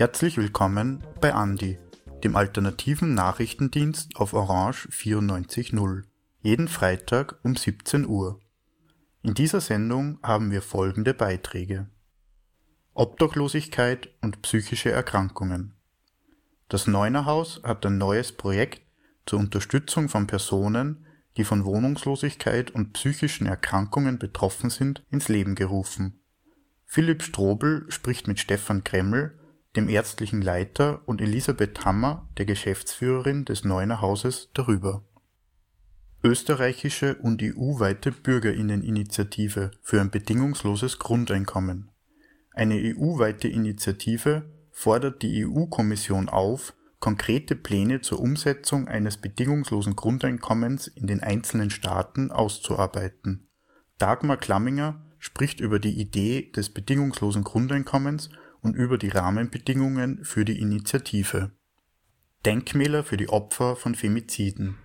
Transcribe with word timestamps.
Herzlich 0.00 0.38
willkommen 0.38 1.04
bei 1.20 1.34
Andi, 1.34 1.78
dem 2.24 2.34
alternativen 2.34 3.12
Nachrichtendienst 3.12 4.16
auf 4.16 4.32
Orange 4.32 4.88
94.0. 4.88 6.04
Jeden 6.40 6.68
Freitag 6.68 7.38
um 7.42 7.54
17 7.54 8.06
Uhr. 8.06 8.40
In 9.22 9.34
dieser 9.34 9.60
Sendung 9.60 10.18
haben 10.22 10.52
wir 10.52 10.62
folgende 10.62 11.12
Beiträge. 11.12 11.90
Obdachlosigkeit 12.94 14.08
und 14.22 14.40
psychische 14.40 14.90
Erkrankungen. 14.90 15.74
Das 16.70 16.86
Neunerhaus 16.86 17.60
hat 17.62 17.84
ein 17.84 17.98
neues 17.98 18.32
Projekt 18.32 18.80
zur 19.26 19.38
Unterstützung 19.38 20.08
von 20.08 20.26
Personen, 20.26 21.04
die 21.36 21.44
von 21.44 21.66
Wohnungslosigkeit 21.66 22.70
und 22.70 22.94
psychischen 22.94 23.46
Erkrankungen 23.46 24.18
betroffen 24.18 24.70
sind, 24.70 25.04
ins 25.10 25.28
Leben 25.28 25.54
gerufen. 25.54 26.22
Philipp 26.86 27.22
Strobel 27.22 27.84
spricht 27.90 28.28
mit 28.28 28.38
Stefan 28.38 28.82
Kremmel, 28.82 29.36
dem 29.76 29.88
ärztlichen 29.88 30.42
Leiter, 30.42 31.02
und 31.06 31.20
Elisabeth 31.20 31.84
Hammer, 31.84 32.28
der 32.38 32.44
Geschäftsführerin 32.44 33.44
des 33.44 33.64
Neuner 33.64 34.00
Hauses, 34.00 34.50
darüber. 34.52 35.04
Österreichische 36.22 37.14
und 37.16 37.42
EU-weite 37.42 38.12
Bürgerinneninitiative 38.12 39.70
für 39.80 40.00
ein 40.00 40.10
bedingungsloses 40.10 40.98
Grundeinkommen. 40.98 41.90
Eine 42.52 42.74
EU-weite 42.74 43.48
Initiative 43.48 44.44
fordert 44.70 45.22
die 45.22 45.46
EU-Kommission 45.46 46.28
auf, 46.28 46.74
konkrete 46.98 47.56
Pläne 47.56 48.02
zur 48.02 48.20
Umsetzung 48.20 48.86
eines 48.86 49.16
bedingungslosen 49.16 49.96
Grundeinkommens 49.96 50.88
in 50.88 51.06
den 51.06 51.20
einzelnen 51.20 51.70
Staaten 51.70 52.30
auszuarbeiten. 52.30 53.48
Dagmar 53.98 54.36
Klamminger 54.36 55.00
spricht 55.18 55.60
über 55.60 55.78
die 55.78 55.98
Idee 55.98 56.50
des 56.50 56.70
bedingungslosen 56.70 57.44
Grundeinkommens 57.44 58.28
und 58.62 58.74
über 58.74 58.98
die 58.98 59.08
Rahmenbedingungen 59.08 60.24
für 60.24 60.44
die 60.44 60.60
Initiative. 60.60 61.50
Denkmäler 62.44 63.04
für 63.04 63.16
die 63.16 63.28
Opfer 63.28 63.76
von 63.76 63.94
Femiziden. 63.94 64.76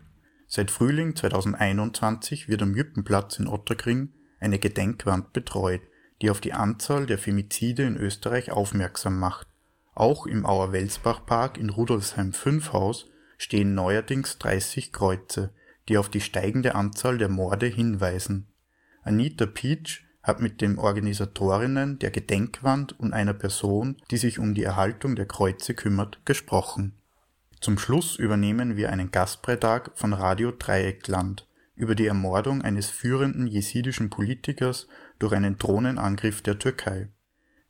Seit 0.47 0.71
Frühling 0.71 1.15
2021 1.15 2.47
wird 2.47 2.61
am 2.61 2.75
Jüppenplatz 2.75 3.39
in 3.39 3.47
Otterkring 3.47 4.13
eine 4.39 4.59
Gedenkwand 4.59 5.33
betreut, 5.33 5.81
die 6.21 6.29
auf 6.29 6.41
die 6.41 6.53
Anzahl 6.53 7.05
der 7.05 7.17
Femizide 7.17 7.83
in 7.83 7.97
Österreich 7.97 8.51
aufmerksam 8.51 9.19
macht. 9.19 9.47
Auch 9.93 10.25
im 10.25 10.45
Auer-Welsbach-Park 10.45 11.57
in 11.57 11.69
Rudolfsheim 11.69 12.33
5 12.33 12.73
Haus 12.73 13.09
stehen 13.37 13.75
neuerdings 13.75 14.37
30 14.37 14.93
Kreuze, 14.93 15.53
die 15.89 15.97
auf 15.97 16.09
die 16.09 16.21
steigende 16.21 16.75
Anzahl 16.75 17.17
der 17.17 17.29
Morde 17.29 17.67
hinweisen. 17.67 18.47
Anita 19.03 19.45
Peach 19.45 20.04
hat 20.25 20.41
mit 20.41 20.59
den 20.59 20.79
Organisatorinnen 20.79 21.99
der 21.99 22.09
Gedenkwand 22.09 22.99
und 22.99 23.13
einer 23.13 23.35
Person, 23.35 23.97
die 24.09 24.17
sich 24.17 24.39
um 24.39 24.55
die 24.55 24.63
Erhaltung 24.63 25.15
der 25.15 25.27
Kreuze 25.27 25.75
kümmert, 25.75 26.25
gesprochen. 26.25 26.93
Zum 27.61 27.77
Schluss 27.77 28.15
übernehmen 28.15 28.75
wir 28.75 28.91
einen 28.91 29.11
Gastbeitrag 29.11 29.91
von 29.93 30.13
Radio 30.13 30.51
Dreieckland 30.51 31.47
über 31.75 31.93
die 31.93 32.07
Ermordung 32.07 32.63
eines 32.63 32.89
führenden 32.89 33.45
jesidischen 33.45 34.09
Politikers 34.09 34.87
durch 35.19 35.33
einen 35.33 35.59
Drohnenangriff 35.59 36.41
der 36.41 36.57
Türkei. 36.57 37.09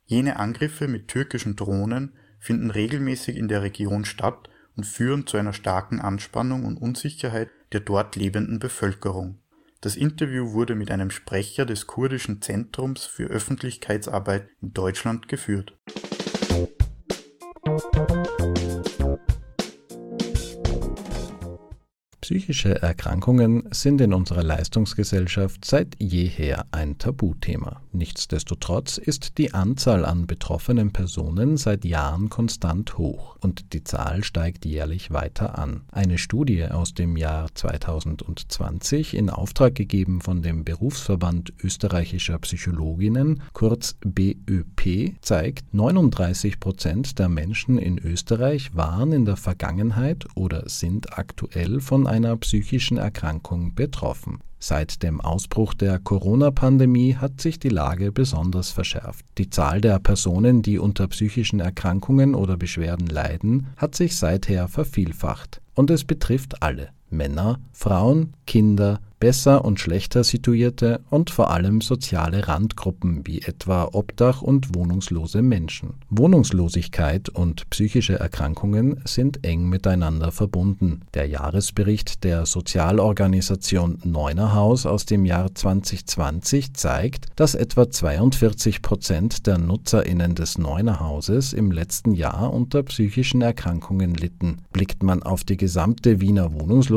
Jene 0.06 0.38
Angriffe 0.38 0.88
mit 0.88 1.08
türkischen 1.08 1.56
Drohnen 1.56 2.14
finden 2.38 2.70
regelmäßig 2.70 3.36
in 3.36 3.48
der 3.48 3.60
Region 3.60 4.06
statt 4.06 4.48
und 4.76 4.86
führen 4.86 5.26
zu 5.26 5.36
einer 5.36 5.52
starken 5.52 6.00
Anspannung 6.00 6.64
und 6.64 6.78
Unsicherheit 6.78 7.50
der 7.72 7.80
dort 7.80 8.16
lebenden 8.16 8.58
Bevölkerung 8.60 9.40
das 9.80 9.96
Interview 9.96 10.52
wurde 10.52 10.74
mit 10.74 10.90
einem 10.90 11.10
Sprecher 11.10 11.66
des 11.66 11.86
Kurdischen 11.86 12.42
Zentrums 12.42 13.04
für 13.04 13.24
Öffentlichkeitsarbeit 13.24 14.48
in 14.60 14.72
Deutschland 14.72 15.28
geführt 15.28 15.74
Psychische 22.36 22.82
Erkrankungen 22.82 23.66
sind 23.70 23.98
in 24.02 24.12
unserer 24.12 24.42
Leistungsgesellschaft 24.42 25.64
seit 25.64 25.96
jeher 25.98 26.66
ein 26.70 26.98
Tabuthema. 26.98 27.80
Nichtsdestotrotz 27.92 28.98
ist 28.98 29.38
die 29.38 29.54
Anzahl 29.54 30.04
an 30.04 30.26
betroffenen 30.26 30.92
Personen 30.92 31.56
seit 31.56 31.86
Jahren 31.86 32.28
konstant 32.28 32.98
hoch 32.98 33.36
und 33.40 33.72
die 33.72 33.84
Zahl 33.84 34.22
steigt 34.22 34.66
jährlich 34.66 35.12
weiter 35.12 35.58
an. 35.58 35.84
Eine 35.90 36.18
Studie 36.18 36.66
aus 36.66 36.92
dem 36.92 37.16
Jahr 37.16 37.48
2020 37.54 39.14
in 39.14 39.30
Auftrag 39.30 39.74
gegeben 39.74 40.20
von 40.20 40.42
dem 40.42 40.62
Berufsverband 40.62 41.54
österreichischer 41.64 42.38
Psychologinnen, 42.40 43.40
kurz 43.54 43.96
BÖP, 44.04 45.14
zeigt, 45.22 45.72
39 45.72 46.60
Prozent 46.60 47.18
der 47.18 47.30
Menschen 47.30 47.78
in 47.78 47.98
Österreich 47.98 48.74
waren 48.74 49.12
in 49.12 49.24
der 49.24 49.38
Vergangenheit 49.38 50.26
oder 50.34 50.68
sind 50.68 51.18
aktuell 51.18 51.80
von 51.80 52.06
einer 52.06 52.25
psychischen 52.34 52.96
Erkrankung 52.96 53.74
betroffen. 53.76 54.40
Seit 54.58 55.04
dem 55.04 55.20
Ausbruch 55.20 55.74
der 55.74 56.00
Corona-Pandemie 56.00 57.14
hat 57.14 57.40
sich 57.40 57.60
die 57.60 57.68
Lage 57.68 58.10
besonders 58.10 58.70
verschärft. 58.70 59.24
Die 59.38 59.50
Zahl 59.50 59.80
der 59.80 60.00
Personen, 60.00 60.62
die 60.62 60.78
unter 60.78 61.06
psychischen 61.06 61.60
Erkrankungen 61.60 62.34
oder 62.34 62.56
Beschwerden 62.56 63.06
leiden, 63.06 63.68
hat 63.76 63.94
sich 63.94 64.16
seither 64.16 64.66
vervielfacht. 64.66 65.60
Und 65.74 65.90
es 65.90 66.04
betrifft 66.04 66.62
alle 66.62 66.88
Männer, 67.16 67.58
Frauen, 67.72 68.34
Kinder, 68.46 69.00
besser 69.18 69.64
und 69.64 69.80
schlechter 69.80 70.24
situierte 70.24 71.00
und 71.10 71.30
vor 71.30 71.50
allem 71.50 71.80
soziale 71.80 72.48
Randgruppen 72.48 73.26
wie 73.26 73.42
etwa 73.42 73.88
Obdach 73.92 74.42
und 74.42 74.74
wohnungslose 74.74 75.42
Menschen. 75.42 75.94
Wohnungslosigkeit 76.10 77.28
und 77.28 77.68
psychische 77.70 78.18
Erkrankungen 78.18 79.00
sind 79.04 79.44
eng 79.44 79.68
miteinander 79.68 80.32
verbunden. 80.32 81.00
Der 81.14 81.26
Jahresbericht 81.26 82.24
der 82.24 82.46
Sozialorganisation 82.46 83.98
Neunerhaus 84.04 84.86
aus 84.86 85.06
dem 85.06 85.24
Jahr 85.24 85.54
2020 85.54 86.74
zeigt, 86.74 87.26
dass 87.36 87.54
etwa 87.54 87.90
42 87.90 88.82
Prozent 88.82 89.46
der 89.46 89.58
NutzerInnen 89.58 90.34
des 90.34 90.58
Neunerhauses 90.58 91.52
im 91.52 91.70
letzten 91.70 92.12
Jahr 92.12 92.52
unter 92.52 92.82
psychischen 92.82 93.40
Erkrankungen 93.40 94.14
litten. 94.14 94.58
Blickt 94.72 95.02
man 95.02 95.22
auf 95.22 95.44
die 95.44 95.56
gesamte 95.56 96.20
Wiener 96.20 96.52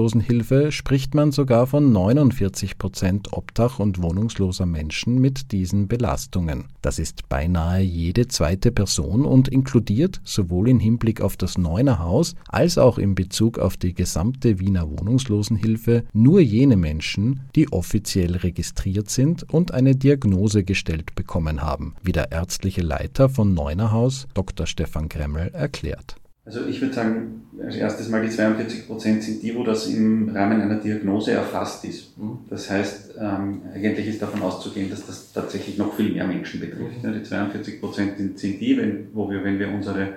Wohnungslosenhilfe, 0.10 0.72
spricht 0.72 1.14
man 1.14 1.32
sogar 1.32 1.68
von 1.68 1.92
49 1.92 2.80
Prozent 2.80 3.34
Obdach- 3.34 3.80
und 3.80 4.02
wohnungsloser 4.02 4.66
Menschen 4.66 5.20
mit 5.20 5.52
diesen 5.52 5.88
Belastungen. 5.88 6.66
Das 6.82 6.98
ist 6.98 7.30
beinahe 7.30 7.82
jede 7.82 8.28
zweite 8.28 8.72
Person 8.72 9.24
und 9.24 9.48
inkludiert 9.50 10.20
sowohl 10.24 10.70
im 10.70 10.80
Hinblick 10.80 11.22
auf 11.22 11.38
das 11.38 11.58
Neuner 11.58 12.00
Haus 12.00 12.36
als 12.48 12.78
auch 12.80 12.98
in 12.98 13.14
Bezug 13.14 13.60
auf 13.60 13.78
die 13.78 13.94
gesamte 13.94 14.60
Wiener 14.60 14.90
Wohnungslosenhilfe 14.90 16.06
nur 16.14 16.40
jene 16.40 16.76
Menschen, 16.76 17.42
die 17.56 17.72
offiziell 17.72 18.36
registriert 18.36 19.10
sind 19.10 19.44
und 19.54 19.74
eine 19.74 19.96
Diagnose 19.96 20.64
gestellt 20.64 21.14
bekommen 21.14 21.62
haben, 21.62 21.94
wie 22.02 22.14
der 22.14 22.32
ärztliche 22.32 22.82
Leiter 22.82 23.30
von 23.30 23.54
Neuner 23.54 23.92
Haus, 23.92 24.28
Dr. 24.34 24.66
Stefan 24.66 25.08
Kremmel, 25.08 25.50
erklärt. 25.50 26.19
Also 26.50 26.66
ich 26.66 26.82
würde 26.82 26.96
sagen, 26.96 27.44
als 27.64 27.76
erstes 27.76 28.10
mal 28.10 28.24
die 28.24 28.32
42 28.32 28.88
Prozent 28.88 29.22
sind 29.22 29.44
die, 29.44 29.56
wo 29.56 29.64
das 29.64 29.86
im 29.86 30.30
Rahmen 30.30 30.60
einer 30.60 30.78
Diagnose 30.80 31.34
erfasst 31.34 31.86
ist. 31.86 32.18
Mhm. 32.18 32.40
Das 32.50 32.72
heißt, 32.72 33.14
ähm, 33.20 33.62
eigentlich 33.72 34.08
ist 34.08 34.20
davon 34.20 34.42
auszugehen, 34.42 34.90
dass 34.90 35.06
das 35.06 35.32
tatsächlich 35.32 35.78
noch 35.78 35.94
viel 35.94 36.12
mehr 36.12 36.26
Menschen 36.26 36.60
betrifft. 36.60 37.04
Mhm. 37.04 37.08
Ja, 37.08 37.12
die 37.12 37.22
42 37.22 37.80
Prozent 37.80 38.18
sind, 38.18 38.40
sind 38.40 38.60
die, 38.60 38.76
wenn, 38.80 39.10
wo 39.14 39.30
wir, 39.30 39.44
wenn 39.44 39.60
wir 39.60 39.72
unsere 39.72 40.14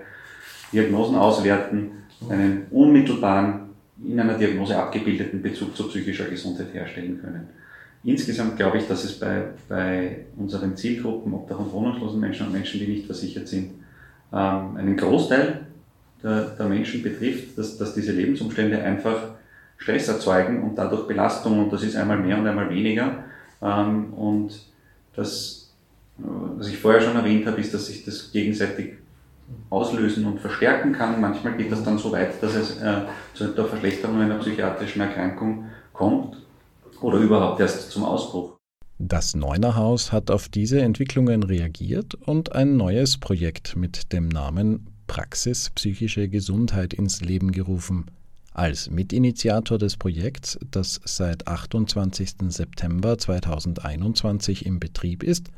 Diagnosen 0.72 1.16
auswerten, 1.16 1.91
mhm. 2.22 2.31
einen 2.31 2.62
unmittelbaren, 2.71 3.65
in 4.03 4.19
einer 4.19 4.38
Diagnose 4.38 4.75
abgebildeten 4.75 5.42
Bezug 5.42 5.76
zu 5.76 5.87
psychischer 5.88 6.25
Gesundheit 6.25 6.72
herstellen 6.72 7.21
können. 7.21 7.48
Insgesamt 8.04 8.56
glaube 8.56 8.78
ich, 8.78 8.88
dass 8.88 9.04
es 9.04 9.21
bei, 9.21 9.48
bei 9.69 10.25
unseren 10.38 10.78
Zielgruppen, 10.78 11.34
Obdach- 11.34 11.59
und 11.59 11.71
wohnungslosen 11.72 12.18
Menschen 12.18 12.47
und 12.47 12.54
Menschen, 12.54 12.80
die 12.80 12.86
nicht 12.86 13.04
versichert 13.04 13.48
sind, 13.48 13.72
ähm, 14.33 14.77
einen 14.77 14.97
Großteil 14.97 15.66
der, 16.22 16.42
der 16.59 16.66
Menschen 16.66 17.03
betrifft, 17.03 17.57
dass, 17.59 17.78
dass 17.78 17.95
diese 17.95 18.13
Lebensumstände 18.13 18.83
einfach 18.83 19.30
Stress 19.77 20.09
erzeugen 20.09 20.63
und 20.63 20.77
dadurch 20.77 21.07
Belastung 21.07 21.59
und 21.59 21.72
das 21.72 21.83
ist 21.83 21.97
einmal 21.97 22.19
mehr 22.19 22.39
und 22.39 22.47
einmal 22.47 22.71
weniger. 22.71 23.24
Ähm, 23.60 24.13
und 24.15 24.60
das, 25.15 25.72
äh, 26.19 26.22
was 26.57 26.69
ich 26.69 26.78
vorher 26.78 27.01
schon 27.01 27.16
erwähnt 27.16 27.47
habe, 27.47 27.60
ist, 27.60 27.74
dass 27.74 27.86
sich 27.86 28.04
das 28.04 28.30
gegenseitig 28.33 28.95
auslösen 29.71 30.24
und 30.27 30.41
verstärken 30.41 30.92
kann. 30.92 31.21
Manchmal 31.21 31.57
geht 31.57 31.71
das 31.72 31.83
dann 31.83 31.98
so 31.98 32.13
weit, 32.13 32.42
dass 32.42 32.54
es 32.54 32.80
äh, 32.80 33.03
zu 33.34 33.48
der 33.48 33.65
Verschlechterung 33.65 34.21
einer 34.21 34.39
psychiatrischen 34.39 35.03
Erkrankung 35.03 35.66
kommt 35.92 36.36
oder 37.01 37.18
überhaupt 37.18 37.60
erst 37.60 37.91
zum 37.91 38.04
Ausbruch. 38.04 38.57
Das 38.98 39.34
Neunerhaus 39.34 40.13
hat 40.13 40.30
auf 40.30 40.48
diese 40.48 40.80
Entwicklungen 40.80 41.42
reagiert 41.42 42.15
und 42.15 42.54
ein 42.54 42.77
neues 42.77 43.18
Projekt 43.18 43.75
mit 43.75 44.13
dem 44.13 44.28
Namen 44.28 44.86
Praxis 45.12 45.68
psychische 45.68 46.26
Gesundheit 46.30 46.94
ins 46.94 47.20
Leben 47.20 47.53
gerufen. 47.53 48.06
Als 48.54 48.91
Mitinitiator 48.91 49.76
des 49.76 49.98
Projekts, 49.98 50.59
das 50.70 51.03
seit 51.04 51.47
28. 51.47 52.36
September 52.48 53.18
2021 53.18 54.64
im 54.64 54.80
Betrieb 54.80 55.22
ist, 55.22 55.50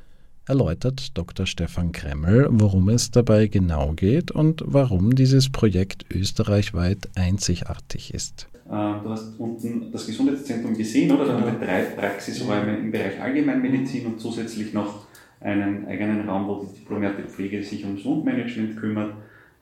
erläutert 0.48 1.16
Dr. 1.16 1.46
Stefan 1.46 1.92
Kremmel, 1.92 2.48
worum 2.50 2.88
es 2.88 3.12
dabei 3.12 3.46
genau 3.46 3.92
geht 3.92 4.32
und 4.32 4.60
warum 4.66 5.14
dieses 5.14 5.52
Projekt 5.52 6.04
österreichweit 6.12 7.08
einzigartig 7.14 8.12
ist. 8.12 8.48
Äh, 8.66 8.70
du 8.70 9.08
hast 9.08 9.38
unten 9.38 9.92
das 9.92 10.04
Gesundheitszentrum 10.04 10.76
gesehen, 10.76 11.12
oder? 11.12 11.26
Da 11.26 11.32
haben 11.34 11.60
wir 11.60 11.64
drei 11.64 11.82
Praxisräume 11.82 12.76
im 12.76 12.90
Bereich 12.90 13.20
Allgemeinmedizin 13.20 14.06
und 14.06 14.20
zusätzlich 14.20 14.74
noch 14.74 15.06
einen 15.40 15.86
eigenen 15.86 16.28
Raum, 16.28 16.48
wo 16.48 16.64
die 16.64 16.80
diplomierte 16.80 17.22
Pflege 17.28 17.62
sich 17.62 17.84
ums 17.84 18.04
Wundmanagement 18.04 18.76
kümmert. 18.76 19.14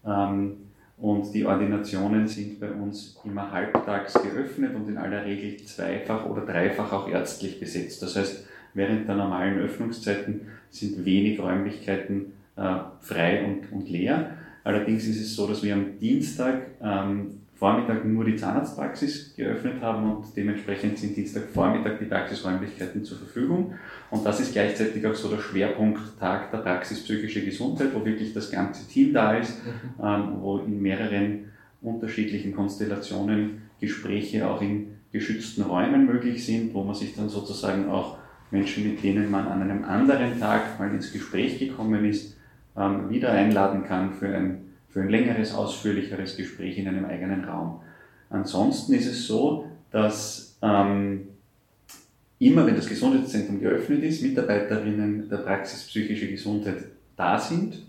Ähm, 0.07 0.57
und 0.99 1.35
die 1.35 1.45
Ordinationen 1.45 2.29
sind 2.29 2.61
bei 2.61 2.71
uns 2.71 3.19
immer 3.25 3.51
halbtags 3.51 4.15
geöffnet 4.15 4.75
und 4.75 4.89
in 4.89 4.97
aller 4.97 5.25
Regel 5.25 5.57
zweifach 5.65 6.27
oder 6.27 6.47
dreifach 6.47 6.93
auch 6.93 7.09
ärztlich 7.09 7.59
besetzt. 7.59 8.03
Das 8.03 8.15
heißt, 8.15 8.47
während 8.75 9.09
der 9.09 9.17
normalen 9.17 9.59
Öffnungszeiten 9.59 10.43
sind 10.71 11.05
wenig 11.05 11.41
Räumlichkeiten 11.41 12.33
äh, 12.57 12.77
frei 13.01 13.45
und, 13.45 13.73
und 13.73 13.89
leer. 13.89 14.37
Allerdings 14.65 15.05
ist 15.07 15.21
es 15.21 15.35
so, 15.35 15.49
dass 15.49 15.63
wir 15.63 15.75
am 15.75 15.99
Dienstag 15.99 16.69
ähm, 16.81 17.41
Vormittag 17.63 18.05
nur 18.05 18.25
die 18.25 18.35
Zahnarztpraxis 18.35 19.37
geöffnet 19.37 19.81
haben 19.81 20.11
und 20.11 20.25
dementsprechend 20.35 20.99
sind 20.99 21.17
Dienstagvormittag 21.17 21.97
die 22.01 22.07
Praxisräumlichkeiten 22.07 23.05
zur 23.05 23.19
Verfügung. 23.19 23.75
Und 24.11 24.27
das 24.27 24.41
ist 24.41 24.53
gleichzeitig 24.53 25.07
auch 25.07 25.15
so 25.15 25.29
der 25.29 25.39
Schwerpunkttag 25.39 26.51
der 26.51 26.59
Praxis 26.59 27.05
psychische 27.05 27.45
Gesundheit, 27.45 27.95
wo 27.95 28.05
wirklich 28.05 28.35
das 28.35 28.51
ganze 28.51 28.89
Team 28.89 29.13
da 29.13 29.37
ist, 29.37 29.65
mhm. 29.65 30.05
ähm, 30.05 30.29
wo 30.41 30.59
in 30.59 30.83
mehreren 30.83 31.53
unterschiedlichen 31.81 32.53
Konstellationen 32.53 33.63
Gespräche 33.81 34.51
auch 34.51 34.61
in 34.61 34.97
geschützten 35.13 35.63
Räumen 35.63 36.05
möglich 36.05 36.45
sind, 36.45 36.75
wo 36.75 36.83
man 36.83 36.97
sich 36.97 37.15
dann 37.15 37.29
sozusagen 37.29 37.89
auch 37.89 38.19
Menschen, 38.51 38.91
mit 38.91 39.05
denen 39.05 39.31
man 39.31 39.47
an 39.47 39.63
einem 39.63 39.85
anderen 39.85 40.41
Tag 40.41 40.81
mal 40.81 40.93
ins 40.93 41.13
Gespräch 41.13 41.61
gekommen 41.61 42.05
ist, 42.07 42.37
ähm, 42.77 43.09
wieder 43.09 43.31
einladen 43.31 43.85
kann 43.85 44.15
für 44.15 44.35
ein 44.35 44.72
für 44.93 45.01
ein 45.01 45.09
längeres, 45.09 45.55
ausführlicheres 45.55 46.37
Gespräch 46.37 46.79
in 46.79 46.87
einem 46.87 47.07
eigenen 47.07 47.45
Raum. 47.45 47.81
Ansonsten 48.31 48.93
ist 48.95 49.07
es 49.07 49.27
so, 49.27 49.67
dass 49.91 50.57
ähm, 50.63 51.29
immer, 52.39 52.67
wenn 52.67 52.77
das 52.77 52.89
Gesundheitszentrum 52.89 53.61
geöffnet 53.61 54.03
ist, 54.03 54.23
Mitarbeiterinnen 54.23 55.29
der 55.29 55.39
Praxis 55.39 55.85
psychische 55.85 56.29
Gesundheit 56.29 56.85
da 57.17 57.39
sind. 57.39 57.83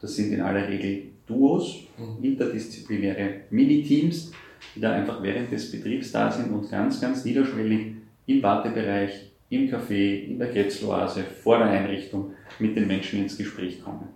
Das 0.00 0.16
sind 0.16 0.32
in 0.32 0.40
aller 0.40 0.68
Regel 0.68 1.04
Duos, 1.26 1.84
mhm. 1.96 2.22
interdisziplinäre 2.22 3.42
Miniteams, 3.50 4.32
die 4.74 4.80
da 4.80 4.92
einfach 4.92 5.22
während 5.22 5.50
des 5.52 5.70
Betriebs 5.70 6.12
da 6.12 6.30
sind 6.30 6.50
und 6.50 6.70
ganz, 6.70 7.00
ganz 7.00 7.24
niederschwellig 7.24 7.94
im 8.26 8.42
Wartebereich, 8.42 9.30
im 9.50 9.68
Café, 9.70 10.24
in 10.24 10.38
der 10.38 10.48
Grätzloase, 10.48 11.24
vor 11.42 11.58
der 11.58 11.68
Einrichtung 11.68 12.32
mit 12.58 12.76
den 12.76 12.86
Menschen 12.86 13.22
ins 13.22 13.36
Gespräch 13.36 13.82
kommen. 13.82 14.08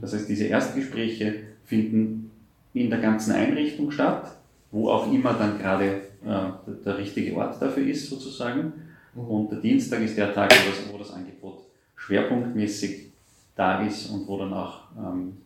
Das 0.00 0.12
heißt, 0.14 0.28
diese 0.28 0.44
Erstgespräche 0.44 1.34
finden 1.64 2.30
in 2.74 2.90
der 2.90 3.00
ganzen 3.00 3.32
Einrichtung 3.32 3.90
statt, 3.90 4.36
wo 4.70 4.88
auch 4.88 5.12
immer 5.12 5.34
dann 5.34 5.58
gerade 5.58 6.02
äh, 6.24 6.74
der 6.84 6.98
richtige 6.98 7.34
Ort 7.36 7.60
dafür 7.60 7.86
ist, 7.86 8.08
sozusagen. 8.08 8.72
Mhm. 9.14 9.20
Und 9.20 9.52
der 9.52 9.60
Dienstag 9.60 10.00
ist 10.02 10.16
der 10.16 10.32
Tag, 10.32 10.50
wo 10.50 10.70
das, 10.70 10.92
wo 10.92 10.98
das 10.98 11.12
Angebot 11.12 11.64
schwerpunktmäßig 11.96 13.10
da 13.56 13.84
ist 13.84 14.10
und 14.10 14.26
wo 14.26 14.38
dann 14.38 14.52
auch 14.52 14.82
ähm, 14.96 15.36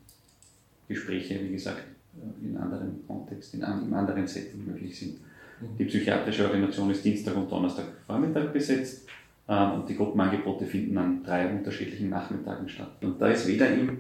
Gespräche, 0.89 1.41
wie 1.43 1.53
gesagt, 1.53 1.85
äh, 2.17 2.47
in 2.47 2.57
anderen 2.57 3.07
Kontext, 3.07 3.55
in 3.55 3.65
einem 3.65 3.93
anderen 3.95 4.27
Setting 4.27 4.67
möglich 4.67 4.99
sind. 4.99 5.15
Mhm. 5.61 5.77
Die 5.79 5.85
psychiatrische 5.85 6.47
Ordination 6.47 6.91
ist 6.91 7.05
Dienstag 7.05 7.37
und 7.37 7.51
Donnerstag 7.51 7.87
Vormittag 8.07 8.53
besetzt 8.53 9.09
ähm, 9.49 9.73
und 9.73 9.89
die 9.89 9.97
Gruppenangebote 9.97 10.67
finden 10.67 10.99
an 10.99 11.23
drei 11.25 11.51
unterschiedlichen 11.51 12.11
Nachmittagen 12.11 12.69
statt. 12.69 12.93
Und 13.01 13.21
da 13.21 13.29
ist 13.29 13.47
weder 13.47 13.69
im 13.69 13.99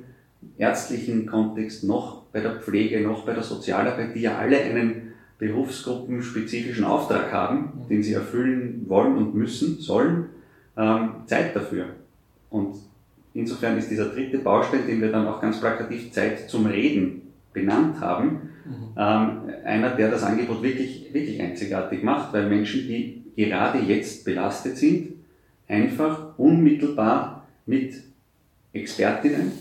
ärztlichen 0.59 1.27
Kontext 1.27 1.85
noch 1.85 2.23
bei 2.33 2.41
der 2.41 2.57
Pflege 2.57 3.01
noch 3.01 3.25
bei 3.25 3.33
der 3.33 3.43
Sozialarbeit, 3.43 4.15
die 4.15 4.23
ja 4.23 4.39
alle 4.39 4.59
einen 4.61 5.13
berufsgruppenspezifischen 5.39 6.85
Auftrag 6.85 7.33
haben, 7.33 7.85
den 7.89 8.03
sie 8.03 8.15
erfüllen 8.15 8.85
wollen 8.89 9.17
und 9.17 9.35
müssen, 9.35 9.79
sollen, 9.79 10.27
ähm, 10.77 11.11
Zeit 11.27 11.55
dafür. 11.55 11.87
Und 12.51 12.77
insofern 13.35 13.77
ist 13.79 13.91
dieser 13.91 14.07
dritte 14.07 14.39
Baustein, 14.39 14.87
den 14.87 15.01
wir 15.01 15.11
dann 15.11 15.27
auch 15.27 15.41
ganz 15.41 15.61
plakativ 15.61 16.13
Zeit 16.13 16.49
zum 16.49 16.67
Reden 16.67 17.23
benannt 17.53 18.01
haben, 18.01 18.51
mhm. 18.65 18.97
ähm, 18.97 19.41
einer, 19.65 19.91
der 19.91 20.11
das 20.11 20.23
Angebot 20.23 20.63
wirklich, 20.63 21.13
wirklich 21.13 21.41
einzigartig 21.41 22.03
macht, 22.03 22.33
weil 22.33 22.49
Menschen, 22.49 22.89
die 22.89 23.23
gerade 23.37 23.79
jetzt 23.79 24.25
belastet 24.25 24.77
sind, 24.77 25.15
einfach 25.69 26.39
unmittelbar 26.39 27.47
mit 27.67 27.95
Expertinnen 28.73 29.53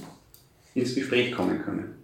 ins 0.73 0.95
Gespräch 0.95 1.33
kommen 1.33 1.61
können. 1.61 1.95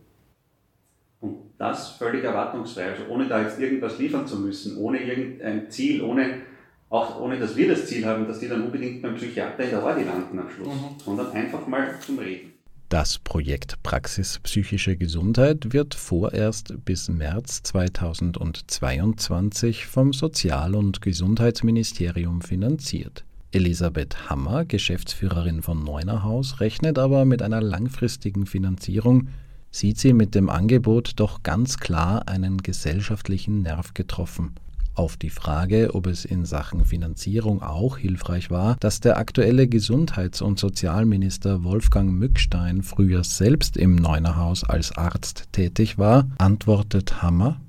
Und 1.20 1.38
das 1.58 1.92
völlig 1.92 2.24
erwartungsfrei, 2.24 2.92
also 2.92 3.06
ohne 3.10 3.28
da 3.28 3.42
jetzt 3.42 3.60
irgendwas 3.60 4.00
liefern 4.00 4.28
zu 4.28 4.38
müssen, 4.38 4.78
ohne 4.78 5.00
irgendein 5.00 5.70
Ziel, 5.70 6.02
ohne, 6.02 6.42
auch 6.90 7.20
ohne 7.20 7.40
dass 7.40 7.56
wir 7.56 7.68
das 7.68 7.88
Ziel 7.88 8.06
haben, 8.06 8.28
dass 8.28 8.40
die 8.40 8.48
dann 8.48 8.64
unbedingt 8.64 9.02
beim 9.02 9.16
Psychiater 9.16 9.64
in 9.64 9.70
der 9.72 9.84
Ordi 9.84 10.04
landen 10.04 10.40
am 10.40 10.50
Schluss, 10.50 10.68
mhm. 10.68 11.00
sondern 11.04 11.32
einfach 11.32 11.68
mal 11.68 11.96
zum 12.00 12.20
Reden. 12.20 12.54
Das 12.90 13.20
Projekt 13.20 13.84
Praxis 13.84 14.40
Psychische 14.40 14.98
Gesundheit 14.98 15.74
wird 15.74 15.94
vorerst 15.94 16.74
bis 16.86 17.08
März 17.08 17.62
2022 17.62 19.86
vom 19.86 20.12
Sozial- 20.12 20.74
und 20.74 21.00
Gesundheitsministerium 21.00 22.42
finanziert. 22.42 23.26
Elisabeth 23.52 24.30
Hammer, 24.30 24.64
Geschäftsführerin 24.66 25.64
von 25.64 25.84
Neunerhaus, 25.84 26.60
rechnet 26.60 27.00
aber 27.00 27.26
mit 27.26 27.42
einer 27.42 27.62
langfristigen 27.62 28.46
Finanzierung, 28.46 29.30
sieht 29.72 29.98
sie 29.98 30.14
mit 30.14 30.36
dem 30.36 30.50
Angebot 30.50 31.14
doch 31.16 31.42
ganz 31.42 31.80
klar 31.80 32.28
einen 32.28 32.60
gesellschaftlichen 32.60 33.64
Nerv 33.64 33.96
getroffen. 33.96 34.54
Auf 34.94 35.18
die 35.18 35.32
Frage, 35.32 35.96
ob 35.96 36.06
es 36.06 36.26
in 36.26 36.46
Sachen 36.46 36.86
Finanzierung 36.86 37.64
auch 37.64 37.98
hilfreich 37.98 38.52
war, 38.52 38.76
dass 38.82 39.00
der 39.00 39.18
aktuelle 39.18 39.68
Gesundheits- 39.68 40.42
und 40.42 40.60
Sozialminister 40.60 41.64
Wolfgang 41.64 42.12
Mückstein 42.12 42.84
früher 42.84 43.24
selbst 43.24 43.78
im 43.78 43.96
Neunerhaus 43.96 44.64
als 44.64 44.92
Arzt 44.96 45.46
tätig 45.54 45.98
war, 45.98 46.30
antwortet 46.38 47.24
Hammer. 47.24 47.60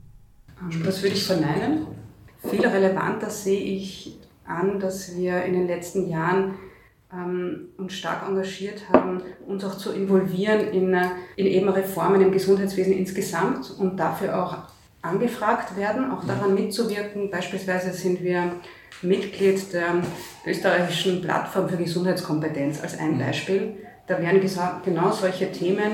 Das 0.85 1.03
würde 1.03 1.15
ich 1.15 1.25
verneinen. 1.25 1.87
Viel 2.43 2.67
relevanter 2.67 3.31
sehe 3.31 3.61
ich 3.61 4.10
an, 4.51 4.81
dass 4.81 5.17
wir 5.17 5.43
in 5.45 5.55
den 5.55 5.67
letzten 5.67 6.09
Jahren 6.09 6.57
ähm, 7.13 7.69
uns 7.77 7.95
stark 7.95 8.27
engagiert 8.29 8.83
haben, 8.93 9.23
uns 9.47 9.65
auch 9.65 9.77
zu 9.77 9.93
involvieren 9.93 10.61
in, 10.73 10.95
äh, 10.95 11.09
in 11.37 11.47
eben 11.47 11.69
Reformen 11.69 12.21
im 12.21 12.33
Gesundheitswesen 12.33 12.93
insgesamt 12.93 13.71
und 13.79 13.99
dafür 13.99 14.43
auch 14.43 14.59
angefragt 15.03 15.77
werden, 15.77 16.11
auch 16.11 16.25
daran 16.25 16.55
mitzuwirken. 16.55 17.31
Beispielsweise 17.31 17.93
sind 17.93 18.23
wir 18.23 18.53
Mitglied 19.03 19.73
der 19.73 20.03
österreichischen 20.47 21.23
Plattform 21.23 21.69
für 21.69 21.77
Gesundheitskompetenz 21.77 22.83
als 22.83 22.99
ein 22.99 23.15
mhm. 23.15 23.19
Beispiel. 23.19 23.77
Da 24.07 24.21
werden 24.21 24.41
genau 24.85 25.13
solche 25.13 25.51
Themen 25.53 25.93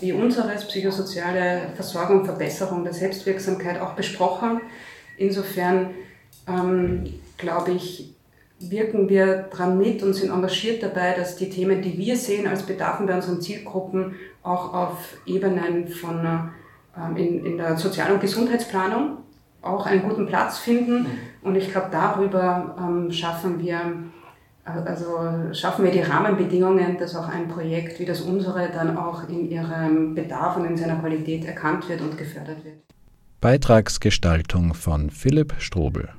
wie 0.00 0.12
unseres, 0.12 0.66
psychosoziale 0.66 1.72
Versorgung, 1.74 2.24
Verbesserung 2.24 2.82
der 2.82 2.92
Selbstwirksamkeit 2.92 3.80
auch 3.80 3.92
besprochen. 3.92 4.60
Insofern 5.16 5.90
ähm, 6.46 7.04
glaube 7.36 7.72
ich, 7.72 8.14
wirken 8.58 9.08
wir 9.08 9.48
dran 9.50 9.78
mit 9.78 10.02
und 10.02 10.14
sind 10.14 10.30
engagiert 10.30 10.82
dabei, 10.82 11.14
dass 11.14 11.36
die 11.36 11.50
Themen, 11.50 11.82
die 11.82 11.98
wir 11.98 12.16
sehen 12.16 12.46
als 12.46 12.62
Bedarfen 12.62 13.06
bei 13.06 13.14
unseren 13.14 13.40
Zielgruppen, 13.40 14.14
auch 14.42 14.72
auf 14.72 15.16
Ebenen 15.26 15.88
von 15.88 16.50
ähm, 16.96 17.16
in, 17.16 17.44
in 17.44 17.56
der 17.56 17.76
Sozial- 17.76 18.12
und 18.12 18.20
Gesundheitsplanung 18.20 19.18
auch 19.62 19.86
einen 19.86 20.02
guten 20.02 20.26
Platz 20.26 20.58
finden. 20.58 21.02
Mhm. 21.02 21.06
Und 21.42 21.56
ich 21.56 21.70
glaube, 21.70 21.88
darüber 21.90 22.76
ähm, 22.78 23.10
schaffen 23.12 23.60
wir 23.60 23.80
also 24.64 25.52
schaffen 25.52 25.84
wir 25.84 25.90
die 25.90 26.02
Rahmenbedingungen, 26.02 26.96
dass 26.96 27.16
auch 27.16 27.28
ein 27.28 27.48
Projekt 27.48 27.98
wie 27.98 28.04
das 28.04 28.20
unsere 28.20 28.70
dann 28.70 28.96
auch 28.96 29.28
in 29.28 29.50
ihrem 29.50 30.14
Bedarf 30.14 30.56
und 30.56 30.64
in 30.64 30.76
seiner 30.76 31.00
Qualität 31.00 31.44
erkannt 31.44 31.88
wird 31.88 32.00
und 32.00 32.16
gefördert 32.16 32.64
wird. 32.64 32.76
Beitragsgestaltung 33.40 34.74
von 34.74 35.10
Philipp 35.10 35.54
Strobel. 35.58 36.10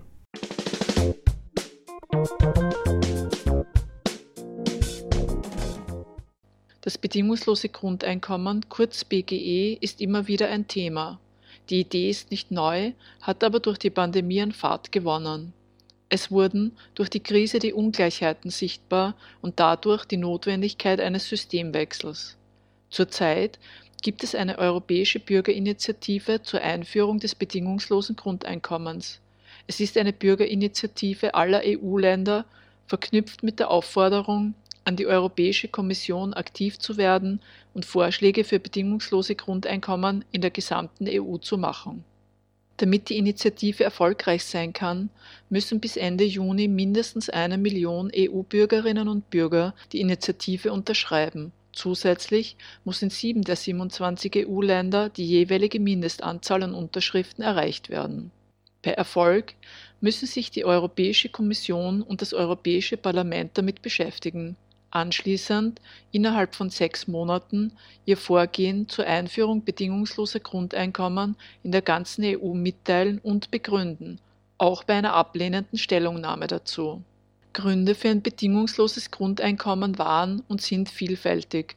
Das 6.84 6.98
bedingungslose 6.98 7.70
Grundeinkommen, 7.70 8.68
kurz 8.68 9.06
BGE, 9.06 9.78
ist 9.80 10.02
immer 10.02 10.28
wieder 10.28 10.50
ein 10.50 10.68
Thema. 10.68 11.20
Die 11.70 11.80
Idee 11.80 12.10
ist 12.10 12.30
nicht 12.30 12.52
neu, 12.52 12.92
hat 13.22 13.44
aber 13.44 13.62
durch 13.62 13.78
die 13.78 13.90
Pandemie 13.90 14.42
an 14.42 14.52
Fahrt 14.52 14.92
gewonnen. 14.92 15.54
Es 16.10 16.30
wurden 16.30 16.78
durch 16.94 17.10
die 17.10 17.22
Krise 17.22 17.60
die 17.60 17.72
Ungleichheiten 17.72 18.52
sichtbar 18.52 19.16
und 19.42 19.62
dadurch 19.62 20.04
die 20.04 20.18
Notwendigkeit 20.18 21.00
eines 21.00 21.30
Systemwechsels. 21.30 22.38
Zurzeit 22.90 23.60
gibt 24.02 24.24
es 24.24 24.36
eine 24.36 24.60
europäische 24.60 25.22
Bürgerinitiative 25.22 26.42
zur 26.44 26.62
Einführung 26.62 27.20
des 27.20 27.34
bedingungslosen 27.34 28.18
Grundeinkommens. 28.18 29.22
Es 29.68 29.80
ist 29.80 29.98
eine 29.98 30.14
Bürgerinitiative 30.14 31.36
aller 31.36 31.62
EU-Länder, 31.66 32.46
verknüpft 32.88 33.44
mit 33.44 33.60
der 33.60 33.72
Aufforderung, 33.72 34.56
an 34.86 34.98
die 34.98 35.08
Europäische 35.08 35.70
Kommission 35.70 36.34
aktiv 36.34 36.78
zu 36.78 36.98
werden 36.98 37.40
und 37.74 37.86
Vorschläge 37.86 38.44
für 38.44 38.60
bedingungslose 38.60 39.36
Grundeinkommen 39.36 40.26
in 40.32 40.42
der 40.42 40.52
gesamten 40.52 41.08
EU 41.08 41.38
zu 41.38 41.58
machen. 41.58 42.04
Damit 42.78 43.10
die 43.10 43.18
Initiative 43.18 43.84
erfolgreich 43.84 44.44
sein 44.44 44.74
kann, 44.74 45.10
müssen 45.50 45.80
bis 45.80 45.96
Ende 45.96 46.26
Juni 46.26 46.68
mindestens 46.68 47.30
eine 47.30 47.58
Million 47.58 48.12
EU-Bürgerinnen 48.14 49.08
und 49.08 49.30
Bürger 49.30 49.74
die 49.92 50.02
Initiative 50.02 50.74
unterschreiben. 50.74 51.54
Zusätzlich 51.72 52.58
muss 52.84 53.02
in 53.02 53.10
sieben 53.10 53.44
der 53.44 53.56
27 53.56 54.48
EU-Länder 54.48 55.10
die 55.10 55.26
jeweilige 55.26 55.80
Mindestanzahl 55.80 56.64
an 56.64 56.74
Unterschriften 56.74 57.44
erreicht 57.44 57.90
werden. 57.90 58.32
Bei 58.84 58.92
Erfolg 58.92 59.56
müssen 60.02 60.28
sich 60.28 60.52
die 60.52 60.66
Europäische 60.66 61.30
Kommission 61.30 62.04
und 62.04 62.22
das 62.22 62.34
Europäische 62.34 62.98
Parlament 62.98 63.58
damit 63.58 63.82
beschäftigen 63.82 64.56
anschließend 64.94 65.82
innerhalb 66.12 66.56
von 66.56 66.70
sechs 66.70 67.08
Monaten 67.08 67.72
ihr 68.06 68.18
Vorgehen 68.18 68.88
zur 68.88 69.06
Einführung 69.06 69.64
bedingungsloser 69.64 70.40
Grundeinkommen 70.40 71.36
in 71.64 71.72
der 71.72 71.82
ganzen 71.82 72.24
EU 72.24 72.54
mitteilen 72.54 73.20
und 73.20 73.50
begründen, 73.52 74.20
auch 74.58 74.84
bei 74.84 74.94
einer 74.94 75.14
ablehnenden 75.14 75.80
Stellungnahme 75.80 76.48
dazu. 76.48 77.02
Gründe 77.54 77.96
für 77.96 78.10
ein 78.10 78.22
bedingungsloses 78.22 79.12
Grundeinkommen 79.12 79.98
waren 79.98 80.44
und 80.48 80.62
sind 80.62 80.90
vielfältig. 80.90 81.76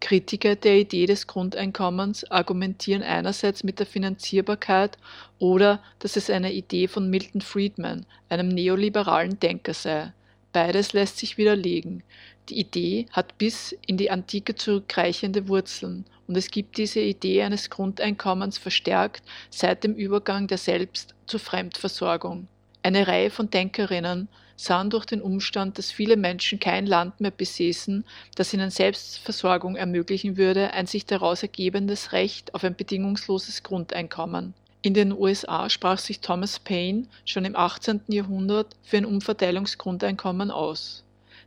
Kritiker 0.00 0.56
der 0.56 0.78
Idee 0.78 1.06
des 1.06 1.26
Grundeinkommens 1.26 2.30
argumentieren 2.30 3.02
einerseits 3.02 3.64
mit 3.64 3.78
der 3.78 3.86
Finanzierbarkeit 3.86 4.96
oder 5.38 5.82
dass 5.98 6.16
es 6.16 6.30
eine 6.30 6.52
Idee 6.52 6.88
von 6.88 7.10
Milton 7.10 7.40
Friedman, 7.40 8.06
einem 8.28 8.48
neoliberalen 8.48 9.40
Denker 9.40 9.74
sei. 9.74 10.12
Beides 10.52 10.92
lässt 10.92 11.18
sich 11.18 11.36
widerlegen. 11.36 12.02
Die 12.48 12.58
Idee 12.58 13.06
hat 13.12 13.36
bis 13.38 13.76
in 13.86 13.96
die 13.96 14.10
Antike 14.10 14.54
zurückreichende 14.54 15.48
Wurzeln 15.48 16.06
und 16.26 16.36
es 16.36 16.50
gibt 16.50 16.78
diese 16.78 17.00
Idee 17.00 17.42
eines 17.42 17.68
Grundeinkommens 17.70 18.58
verstärkt 18.58 19.22
seit 19.50 19.84
dem 19.84 19.94
Übergang 19.94 20.46
der 20.46 20.58
Selbst- 20.58 21.14
zur 21.26 21.40
Fremdversorgung. 21.40 22.48
Eine 22.82 23.06
Reihe 23.06 23.30
von 23.30 23.50
Denkerinnen 23.50 24.28
sahen 24.58 24.90
durch 24.90 25.06
den 25.06 25.22
Umstand, 25.22 25.78
dass 25.78 25.92
viele 25.92 26.16
Menschen 26.16 26.58
kein 26.58 26.84
Land 26.84 27.20
mehr 27.20 27.30
besäßen, 27.30 28.04
das 28.34 28.52
ihnen 28.52 28.70
Selbstversorgung 28.70 29.76
ermöglichen 29.76 30.36
würde, 30.36 30.72
ein 30.72 30.86
sich 30.86 31.06
daraus 31.06 31.42
ergebendes 31.42 32.12
Recht 32.12 32.54
auf 32.54 32.64
ein 32.64 32.74
bedingungsloses 32.74 33.62
Grundeinkommen. 33.62 34.54
In 34.82 34.94
den 34.94 35.12
USA 35.12 35.70
sprach 35.70 35.98
sich 35.98 36.20
Thomas 36.20 36.58
Paine 36.58 37.06
schon 37.24 37.44
im 37.44 37.54
18. 37.54 38.00
Jahrhundert 38.08 38.74
für 38.82 38.96
ein 38.96 39.06
Umverteilungsgrundeinkommen 39.06 40.50
aus. 40.50 41.04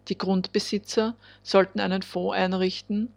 Die 0.07 0.17
Grundbesitzer 0.17 1.15
sollten 1.43 1.81
einen 1.81 2.01
Fonds 2.01 2.35
einrichten, 2.35 3.09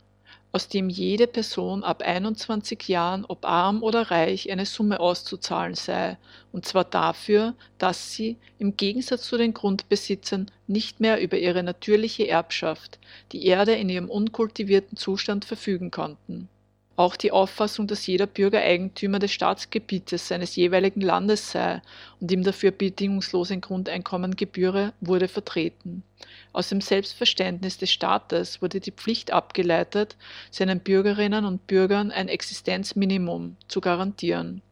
aus 0.55 0.69
dem 0.69 0.89
jede 0.89 1.27
Person 1.27 1.83
ab 1.83 2.01
21 2.01 2.87
Jahren, 2.87 3.25
ob 3.25 3.45
arm 3.45 3.83
oder 3.83 4.13
reich, 4.13 4.53
eine 4.53 4.67
Summe 4.67 5.01
auszuzahlen 5.01 5.75
sei, 5.75 6.17
und 6.53 6.65
zwar 6.65 6.85
dafür, 6.85 7.55
dass 7.77 8.13
sie, 8.13 8.37
im 8.61 8.77
Gegensatz 8.77 9.25
zu 9.25 9.37
den 9.37 9.53
Grundbesitzern, 9.53 10.49
nicht 10.69 11.01
mehr 11.01 11.21
über 11.21 11.37
ihre 11.39 11.65
natürliche 11.65 12.29
Erbschaft, 12.29 13.01
die 13.33 13.47
Erde 13.47 13.75
in 13.75 13.89
ihrem 13.89 14.09
unkultivierten 14.09 14.97
Zustand 14.97 15.45
verfügen 15.45 15.91
konnten. 15.91 16.49
Auch 16.97 17.17
die 17.17 17.33
Auffassung, 17.33 17.89
dass 17.89 18.07
jeder 18.07 18.27
Bürger 18.27 18.61
Eigentümer 18.61 19.19
des 19.19 19.33
Staatsgebietes 19.33 20.29
seines 20.29 20.55
jeweiligen 20.55 21.01
Landes 21.01 21.51
sei 21.51 21.83
und 22.21 22.31
ihm 22.31 22.45
dafür 22.45 22.71
bedingungslos 22.71 23.51
ein 23.51 23.61
Grundeinkommen 23.61 24.37
gebühre, 24.37 24.93
wurde 25.01 25.27
vertreten. 25.27 26.05
Aus 26.53 26.69
dem 26.69 26.81
Selbstverständnis 26.81 27.79
des 27.79 27.91
Staates 27.91 28.63
wurde 28.63 28.79
die 28.79 28.93
Pflicht 28.93 29.33
abgeleitet, 29.33 30.17
seinen 30.53 30.79
Bürgerinnen 30.79 31.45
und 31.45 31.67
Bürgern 31.67 32.13
ein 32.13 32.29
Existenzminimum 32.29 33.57
zu 33.67 33.81
garantieren. 33.81 34.63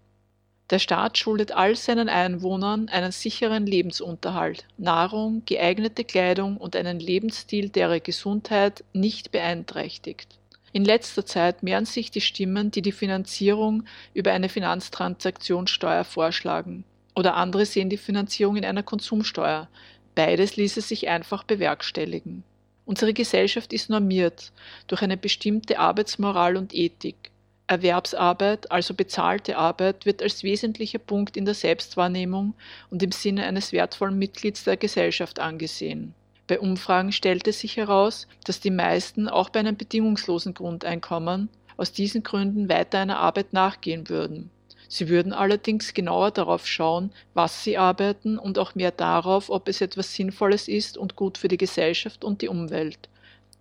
Der 0.70 0.78
Staat 0.78 1.18
schuldet 1.18 1.50
all 1.50 1.74
seinen 1.74 2.08
Einwohnern 2.08 2.88
einen 2.88 3.10
sicheren 3.10 3.66
Lebensunterhalt, 3.66 4.64
Nahrung, 4.78 5.42
geeignete 5.44 6.04
Kleidung 6.04 6.56
und 6.56 6.76
einen 6.76 7.00
Lebensstil, 7.00 7.68
der 7.68 7.88
ihre 7.88 8.00
Gesundheit 8.00 8.84
nicht 8.92 9.32
beeinträchtigt. 9.32 10.38
In 10.74 10.84
letzter 10.86 11.26
Zeit 11.26 11.62
mehren 11.62 11.84
sich 11.84 12.10
die 12.10 12.22
Stimmen, 12.22 12.70
die 12.70 12.80
die 12.80 12.92
Finanzierung 12.92 13.84
über 14.14 14.32
eine 14.32 14.48
Finanztransaktionssteuer 14.48 16.04
vorschlagen. 16.04 16.84
Oder 17.14 17.34
andere 17.34 17.66
sehen 17.66 17.90
die 17.90 17.98
Finanzierung 17.98 18.56
in 18.56 18.64
einer 18.64 18.82
Konsumsteuer. 18.82 19.68
Beides 20.14 20.56
ließe 20.56 20.80
sich 20.80 21.08
einfach 21.08 21.44
bewerkstelligen. 21.44 22.42
Unsere 22.86 23.12
Gesellschaft 23.12 23.72
ist 23.72 23.90
normiert 23.90 24.50
durch 24.86 25.02
eine 25.02 25.16
bestimmte 25.16 25.78
Arbeitsmoral 25.78 26.56
und 26.56 26.74
Ethik. 26.74 27.30
Erwerbsarbeit, 27.66 28.70
also 28.70 28.94
bezahlte 28.94 29.56
Arbeit, 29.56 30.04
wird 30.04 30.22
als 30.22 30.42
wesentlicher 30.42 30.98
Punkt 30.98 31.36
in 31.36 31.44
der 31.44 31.54
Selbstwahrnehmung 31.54 32.54
und 32.90 33.02
im 33.02 33.12
Sinne 33.12 33.44
eines 33.44 33.72
wertvollen 33.72 34.18
Mitglieds 34.18 34.64
der 34.64 34.76
Gesellschaft 34.76 35.38
angesehen. 35.38 36.14
Bei 36.48 36.58
Umfragen 36.58 37.12
stellte 37.12 37.52
sich 37.52 37.76
heraus, 37.76 38.26
dass 38.44 38.60
die 38.60 38.70
meisten 38.70 39.28
auch 39.28 39.50
bei 39.50 39.60
einem 39.60 39.76
bedingungslosen 39.76 40.54
Grundeinkommen 40.54 41.48
aus 41.76 41.92
diesen 41.92 42.22
Gründen 42.22 42.68
weiter 42.68 42.98
einer 42.98 43.18
Arbeit 43.18 43.52
nachgehen 43.52 44.08
würden. 44.08 44.50
Sie 44.88 45.08
würden 45.08 45.32
allerdings 45.32 45.94
genauer 45.94 46.32
darauf 46.32 46.66
schauen, 46.66 47.12
was 47.32 47.64
sie 47.64 47.78
arbeiten 47.78 48.38
und 48.38 48.58
auch 48.58 48.74
mehr 48.74 48.90
darauf, 48.90 49.48
ob 49.48 49.68
es 49.68 49.80
etwas 49.80 50.14
Sinnvolles 50.14 50.68
ist 50.68 50.98
und 50.98 51.16
gut 51.16 51.38
für 51.38 51.48
die 51.48 51.56
Gesellschaft 51.56 52.24
und 52.24 52.42
die 52.42 52.48
Umwelt. 52.48 53.08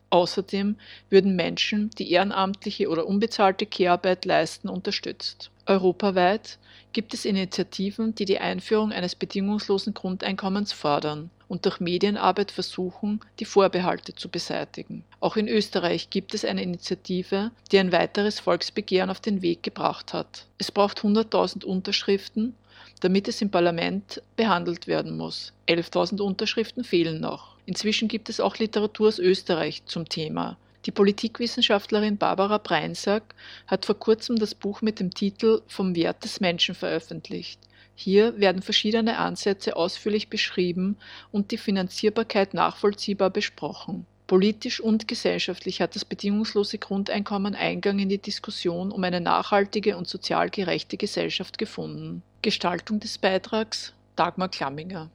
Außerdem 0.10 0.76
würden 1.10 1.38
Menschen, 1.38 1.90
die 1.92 2.12
ehrenamtliche 2.12 2.90
oder 2.90 3.08
unbezahlte 3.08 3.66
Kehrarbeit 3.66 4.26
leisten, 4.26 4.68
unterstützt. 4.68 5.52
Europaweit 5.68 6.58
gibt 6.92 7.14
es 7.14 7.24
Initiativen, 7.24 8.14
die 8.14 8.26
die 8.26 8.40
Einführung 8.40 8.92
eines 8.92 9.16
bedingungslosen 9.16 9.94
Grundeinkommens 9.94 10.74
fordern 10.74 11.30
und 11.51 11.65
durch 11.65 11.81
Medienarbeit 11.81 12.50
versuchen, 12.50 13.20
die 13.39 13.46
Vorbehalte 13.46 14.15
zu 14.15 14.29
beseitigen. 14.29 15.03
Auch 15.20 15.36
in 15.36 15.50
Österreich 15.50 16.10
gibt 16.10 16.34
es 16.34 16.46
eine 16.46 16.63
Initiative, 16.63 17.51
die 17.70 17.77
ein 17.77 17.91
weiteres 17.91 18.39
Volksbegehren 18.39 19.10
auf 19.10 19.20
den 19.20 19.41
Weg 19.41 19.62
gebracht 19.62 20.13
hat. 20.13 20.46
Es 20.58 20.72
braucht 20.72 21.00
100.000 21.00 21.65
Unterschriften, 21.65 22.55
damit 23.01 23.27
es 23.27 23.41
im 23.41 23.51
Parlament 23.51 24.22
behandelt 24.38 24.88
werden 24.88 25.17
muss. 25.17 25.51
11.000 25.67 26.22
Unterschriften 26.22 26.86
fehlen 26.86 27.20
noch. 27.20 27.58
Inzwischen 27.65 28.08
gibt 28.08 28.29
es 28.29 28.39
auch 28.39 28.58
Literatur 28.58 29.10
aus 29.10 29.20
Österreich 29.20 29.84
zum 29.86 30.08
Thema. 30.08 30.55
Die 30.86 30.91
Politikwissenschaftlerin 30.91 32.15
Barbara 32.15 32.60
Breinsack 32.60 33.36
hat 33.67 33.86
vor 33.86 34.00
kurzem 34.00 34.38
das 34.38 34.55
Buch 34.55 34.81
mit 34.81 35.01
dem 35.01 35.13
Titel 35.13 35.63
Vom 35.67 35.96
Wert 35.98 36.24
des 36.24 36.39
Menschen 36.39 36.75
veröffentlicht. 36.75 37.60
Hier 38.03 38.39
werden 38.39 38.63
verschiedene 38.63 39.20
Ansätze 39.20 39.75
ausführlich 39.75 40.27
beschrieben 40.27 40.98
und 41.31 41.51
die 41.51 41.60
Finanzierbarkeit 41.60 42.55
nachvollziehbar 42.55 43.29
besprochen. 43.29 44.08
Politisch 44.25 44.79
und 44.79 45.08
gesellschaftlich 45.08 45.81
hat 45.81 45.93
das 45.93 46.03
bedingungslose 46.03 46.79
Grundeinkommen 46.79 47.53
Eingang 47.53 48.00
in 48.00 48.10
die 48.10 48.17
Diskussion 48.17 48.91
um 48.91 49.03
eine 49.03 49.22
nachhaltige 49.22 49.98
und 49.98 50.08
sozial 50.08 50.50
gerechte 50.50 50.98
Gesellschaft 50.98 51.60
gefunden. 51.60 52.24
Gestaltung 52.41 53.00
des 53.00 53.20
Beitrags 53.20 53.93
Dagmar 54.15 54.50
Klamminger. 54.50 55.12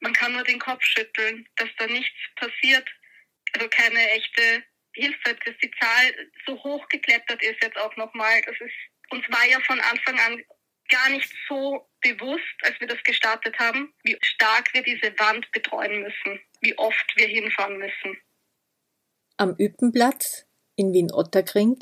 Man 0.00 0.14
kann 0.14 0.32
nur 0.32 0.44
den 0.44 0.58
Kopf 0.58 0.80
schütteln, 0.80 1.46
dass 1.56 1.68
da 1.76 1.86
nichts 1.88 2.16
passiert, 2.36 2.88
also 3.52 3.68
keine 3.68 4.00
echte 4.12 4.64
Hilfe, 4.94 5.36
dass 5.44 5.54
die 5.62 5.70
Zahl 5.80 6.28
so 6.46 6.62
hoch 6.62 6.86
geklettert 6.88 7.42
ist 7.42 7.62
jetzt 7.62 7.78
auch 7.78 7.96
nochmal. 7.96 8.42
Das 8.46 8.56
ist, 8.60 8.74
uns 9.10 9.24
war 9.28 9.46
ja 9.48 9.58
von 9.60 9.80
Anfang 9.80 10.18
an 10.18 10.42
gar 10.88 11.10
nicht 11.10 11.32
so 11.48 11.88
bewusst, 12.02 12.54
als 12.62 12.78
wir 12.80 12.86
das 12.86 13.02
gestartet 13.04 13.58
haben, 13.58 13.92
wie 14.02 14.16
stark 14.20 14.72
wir 14.74 14.82
diese 14.82 15.18
Wand 15.18 15.50
betreuen 15.52 16.02
müssen, 16.02 16.40
wie 16.60 16.76
oft 16.76 17.12
wir 17.16 17.26
hinfahren 17.26 17.78
müssen. 17.78 18.18
Am 19.36 19.56
Üppenplatz 19.58 20.46
in 20.76 20.92
Wien-Otterkring 20.92 21.78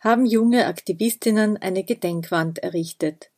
haben 0.00 0.26
junge 0.26 0.66
Aktivistinnen 0.66 1.56
eine 1.56 1.82
Gedenkwand 1.84 2.58
errichtet. 2.60 3.30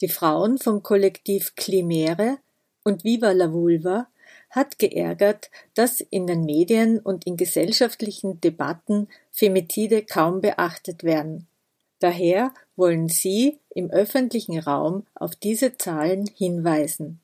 Die 0.00 0.08
Frauen 0.08 0.58
vom 0.58 0.82
Kollektiv 0.82 1.54
Klimere 1.56 2.38
und 2.84 3.04
Viva 3.04 3.32
la 3.32 3.52
Vulva 3.52 4.08
hat 4.50 4.78
geärgert, 4.78 5.50
dass 5.74 6.00
in 6.00 6.26
den 6.26 6.44
Medien 6.44 6.98
und 6.98 7.26
in 7.26 7.36
gesellschaftlichen 7.36 8.40
Debatten 8.40 9.08
Femizide 9.32 10.02
kaum 10.02 10.40
beachtet 10.40 11.04
werden. 11.04 11.46
Daher 12.00 12.52
wollen 12.76 13.08
Sie 13.08 13.58
im 13.74 13.90
öffentlichen 13.90 14.58
Raum 14.58 15.06
auf 15.14 15.36
diese 15.36 15.76
Zahlen 15.76 16.28
hinweisen. 16.36 17.20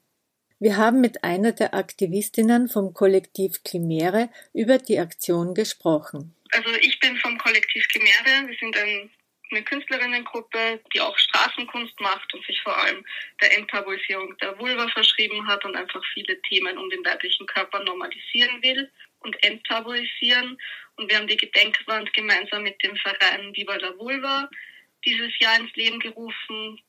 Wir 0.58 0.76
haben 0.76 1.00
mit 1.00 1.22
einer 1.24 1.52
der 1.52 1.74
Aktivistinnen 1.74 2.68
vom 2.68 2.94
Kollektiv 2.94 3.62
Chimere 3.62 4.30
über 4.54 4.78
die 4.78 4.98
Aktion 4.98 5.54
gesprochen. 5.54 6.34
Also 6.50 6.70
ich 6.80 6.98
bin 7.00 7.16
vom 7.18 7.36
Kollektiv 7.38 7.86
Chimere. 7.88 8.48
Wir 8.48 8.56
sind 8.58 8.76
ein 8.76 9.10
eine 9.50 9.62
Künstlerinnengruppe, 9.62 10.80
die 10.92 11.00
auch 11.00 11.16
Straßenkunst 11.16 11.98
macht 12.00 12.32
und 12.34 12.44
sich 12.46 12.60
vor 12.62 12.76
allem 12.76 13.04
der 13.40 13.56
Enttabuisierung 13.56 14.36
der 14.38 14.58
Vulva 14.58 14.88
verschrieben 14.88 15.46
hat 15.46 15.64
und 15.64 15.76
einfach 15.76 16.02
viele 16.14 16.40
Themen 16.42 16.76
um 16.78 16.90
den 16.90 17.04
weiblichen 17.04 17.46
Körper 17.46 17.82
normalisieren 17.84 18.62
will 18.62 18.90
und 19.20 19.42
enttabuisieren. 19.44 20.58
Und 20.96 21.10
wir 21.10 21.18
haben 21.18 21.28
die 21.28 21.36
Gedenkwand 21.36 22.12
gemeinsam 22.12 22.62
mit 22.62 22.82
dem 22.82 22.96
Verein 22.96 23.54
Viva 23.54 23.76
la 23.76 23.96
Vulva 23.96 24.48
dieses 25.04 25.38
Jahr 25.38 25.58
ins 25.60 25.74
Leben 25.76 26.00
gerufen. 26.00 26.80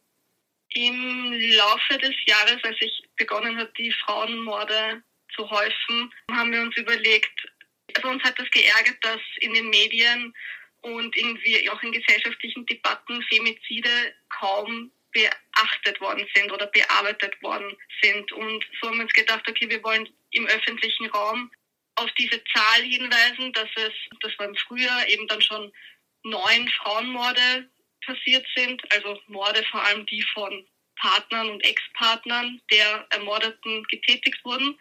Im 0.70 1.34
Laufe 1.34 1.98
des 2.00 2.16
Jahres, 2.26 2.64
als 2.64 2.78
ich 2.80 3.04
begonnen 3.16 3.58
habe, 3.58 3.72
die 3.78 3.92
Frauenmorde 3.92 5.02
zu 5.36 5.50
häufen, 5.50 6.14
haben 6.32 6.52
wir 6.52 6.62
uns 6.62 6.76
überlegt, 6.76 7.48
also 7.96 8.10
uns 8.10 8.24
hat 8.24 8.38
das 8.38 8.50
geärgert, 8.52 8.98
dass 9.02 9.22
in 9.40 9.54
den 9.54 9.70
Medien 9.70 10.34
und 10.82 11.16
irgendwie 11.16 11.70
auch 11.70 11.82
in 11.84 11.92
gesellschaftlichen 11.92 12.66
Debatten 12.66 13.22
Femizide 13.24 14.14
kaum 14.30 14.92
beachtet 15.12 16.00
worden 16.00 16.28
sind 16.36 16.52
oder 16.52 16.68
bearbeitet 16.68 17.42
worden 17.42 17.76
sind. 18.02 18.32
Und 18.32 18.66
so 18.80 18.88
haben 18.88 18.98
wir 18.98 19.04
uns 19.04 19.14
gedacht, 19.14 19.48
okay, 19.48 19.70
wir 19.70 19.84
wollen 19.84 20.08
im 20.32 20.46
öffentlichen 20.46 21.08
Raum 21.08 21.52
auf 21.96 22.12
diese 22.20 22.44
Zahl 22.54 22.84
hinweisen, 22.84 23.52
dass 23.54 23.70
es, 23.76 23.92
das 24.22 24.38
war 24.38 24.48
im 24.48 24.56
Frühjahr 24.56 25.08
eben 25.08 25.28
dann 25.28 25.42
schon 25.42 25.72
neun 26.24 26.70
Frauenmorde 26.82 27.70
passiert 28.06 28.46
sind, 28.56 28.82
also 28.92 29.20
Morde 29.28 29.64
vor 29.72 29.84
allem 29.84 30.06
die 30.06 30.22
von 30.34 30.66
Partnern 30.98 31.50
und 31.50 31.64
Ex-Partnern 31.64 32.62
der 32.72 33.08
Ermordeten 33.12 33.84
getätigt 33.86 34.44
wurden 34.44 34.78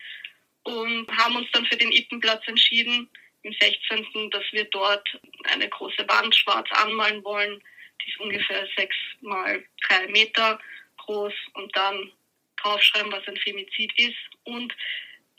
und 0.64 1.10
haben 1.16 1.36
uns 1.36 1.50
dann 1.52 1.66
für 1.66 1.76
den 1.76 1.92
Ippenplatz 1.92 2.46
entschieden, 2.46 3.08
im 3.46 3.54
16., 3.60 4.30
dass 4.30 4.44
wir 4.50 4.64
dort 4.64 5.08
eine 5.44 5.68
große 5.68 6.06
Wand 6.08 6.34
schwarz 6.34 6.68
anmalen 6.72 7.22
wollen. 7.24 7.62
Die 8.02 8.10
ist 8.10 8.20
ungefähr 8.20 8.66
sechs 8.76 8.96
mal 9.20 9.64
drei 9.88 10.08
Meter 10.08 10.58
groß 10.98 11.32
und 11.54 11.74
dann 11.76 12.12
draufschreiben, 12.60 13.12
was 13.12 13.26
ein 13.28 13.36
Femizid 13.36 13.92
ist 13.98 14.16
und 14.44 14.74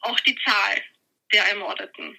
auch 0.01 0.19
die 0.21 0.35
Zahl 0.35 0.81
der 1.33 1.43
Ermordeten. 1.47 2.17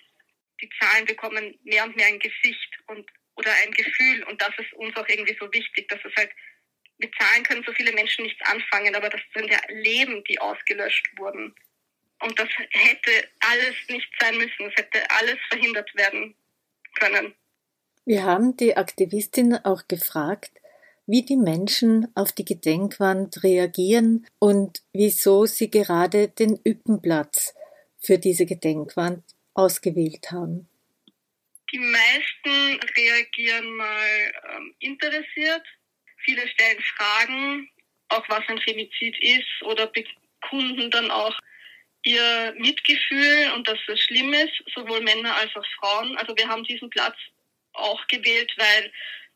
Die 0.60 0.68
Zahlen 0.78 1.06
bekommen 1.06 1.58
mehr 1.64 1.84
und 1.84 1.96
mehr 1.96 2.08
ein 2.08 2.18
Gesicht 2.18 2.78
und 2.88 3.08
oder 3.36 3.52
ein 3.62 3.70
Gefühl 3.70 4.24
und 4.24 4.42
das 4.42 4.50
ist 4.58 4.72
uns 4.74 4.96
auch 4.96 5.08
irgendwie 5.08 5.36
so 5.38 5.50
wichtig, 5.52 5.88
dass 5.88 6.00
es 6.04 6.12
halt 6.16 6.30
mit 6.98 7.14
Zahlen 7.14 7.44
können 7.44 7.62
so 7.64 7.72
viele 7.72 7.92
Menschen 7.92 8.24
nichts 8.24 8.42
anfangen, 8.42 8.94
aber 8.96 9.08
das 9.08 9.20
sind 9.32 9.48
ja 9.48 9.60
Leben, 9.68 10.24
die 10.24 10.40
ausgelöscht 10.40 11.06
wurden. 11.16 11.54
Und 12.20 12.38
das 12.38 12.48
hätte 12.70 13.28
alles 13.40 13.74
nicht 13.88 14.08
sein 14.20 14.36
müssen. 14.36 14.66
Es 14.66 14.74
hätte 14.76 15.10
alles 15.10 15.38
verhindert 15.50 15.94
werden 15.94 16.34
können. 16.98 17.34
Wir 18.04 18.24
haben 18.24 18.56
die 18.56 18.76
Aktivistin 18.76 19.54
auch 19.54 19.86
gefragt, 19.86 20.52
wie 21.06 21.22
die 21.22 21.36
Menschen 21.36 22.08
auf 22.14 22.32
die 22.32 22.44
Gedenkwand 22.44 23.42
reagieren 23.42 24.26
und 24.38 24.82
wieso 24.92 25.46
sie 25.46 25.70
gerade 25.70 26.28
den 26.28 26.58
Üppenplatz 26.66 27.54
für 27.98 28.18
diese 28.18 28.46
Gedenkwand 28.46 29.24
ausgewählt 29.54 30.30
haben. 30.30 30.68
Die 31.72 31.78
meisten 31.78 32.80
reagieren 32.96 33.74
mal 33.76 34.32
ähm, 34.54 34.74
interessiert. 34.78 35.62
Viele 36.24 36.46
stellen 36.48 36.82
Fragen, 36.96 37.70
auch 38.08 38.26
was 38.28 38.42
ein 38.48 38.58
Femizid 38.60 39.16
ist 39.22 39.62
oder 39.62 39.86
bekunden 39.86 40.90
dann 40.90 41.10
auch 41.10 41.38
ihr 42.08 42.54
Mitgefühl 42.56 43.52
und 43.54 43.68
dass 43.68 43.78
es 43.86 44.00
schlimm 44.00 44.32
ist, 44.32 44.54
sowohl 44.74 45.00
Männer 45.00 45.34
als 45.36 45.54
auch 45.54 45.66
Frauen. 45.78 46.16
Also 46.16 46.34
wir 46.36 46.48
haben 46.48 46.64
diesen 46.64 46.88
Platz 46.90 47.16
auch 47.74 48.06
gewählt, 48.06 48.50
weil 48.56 48.92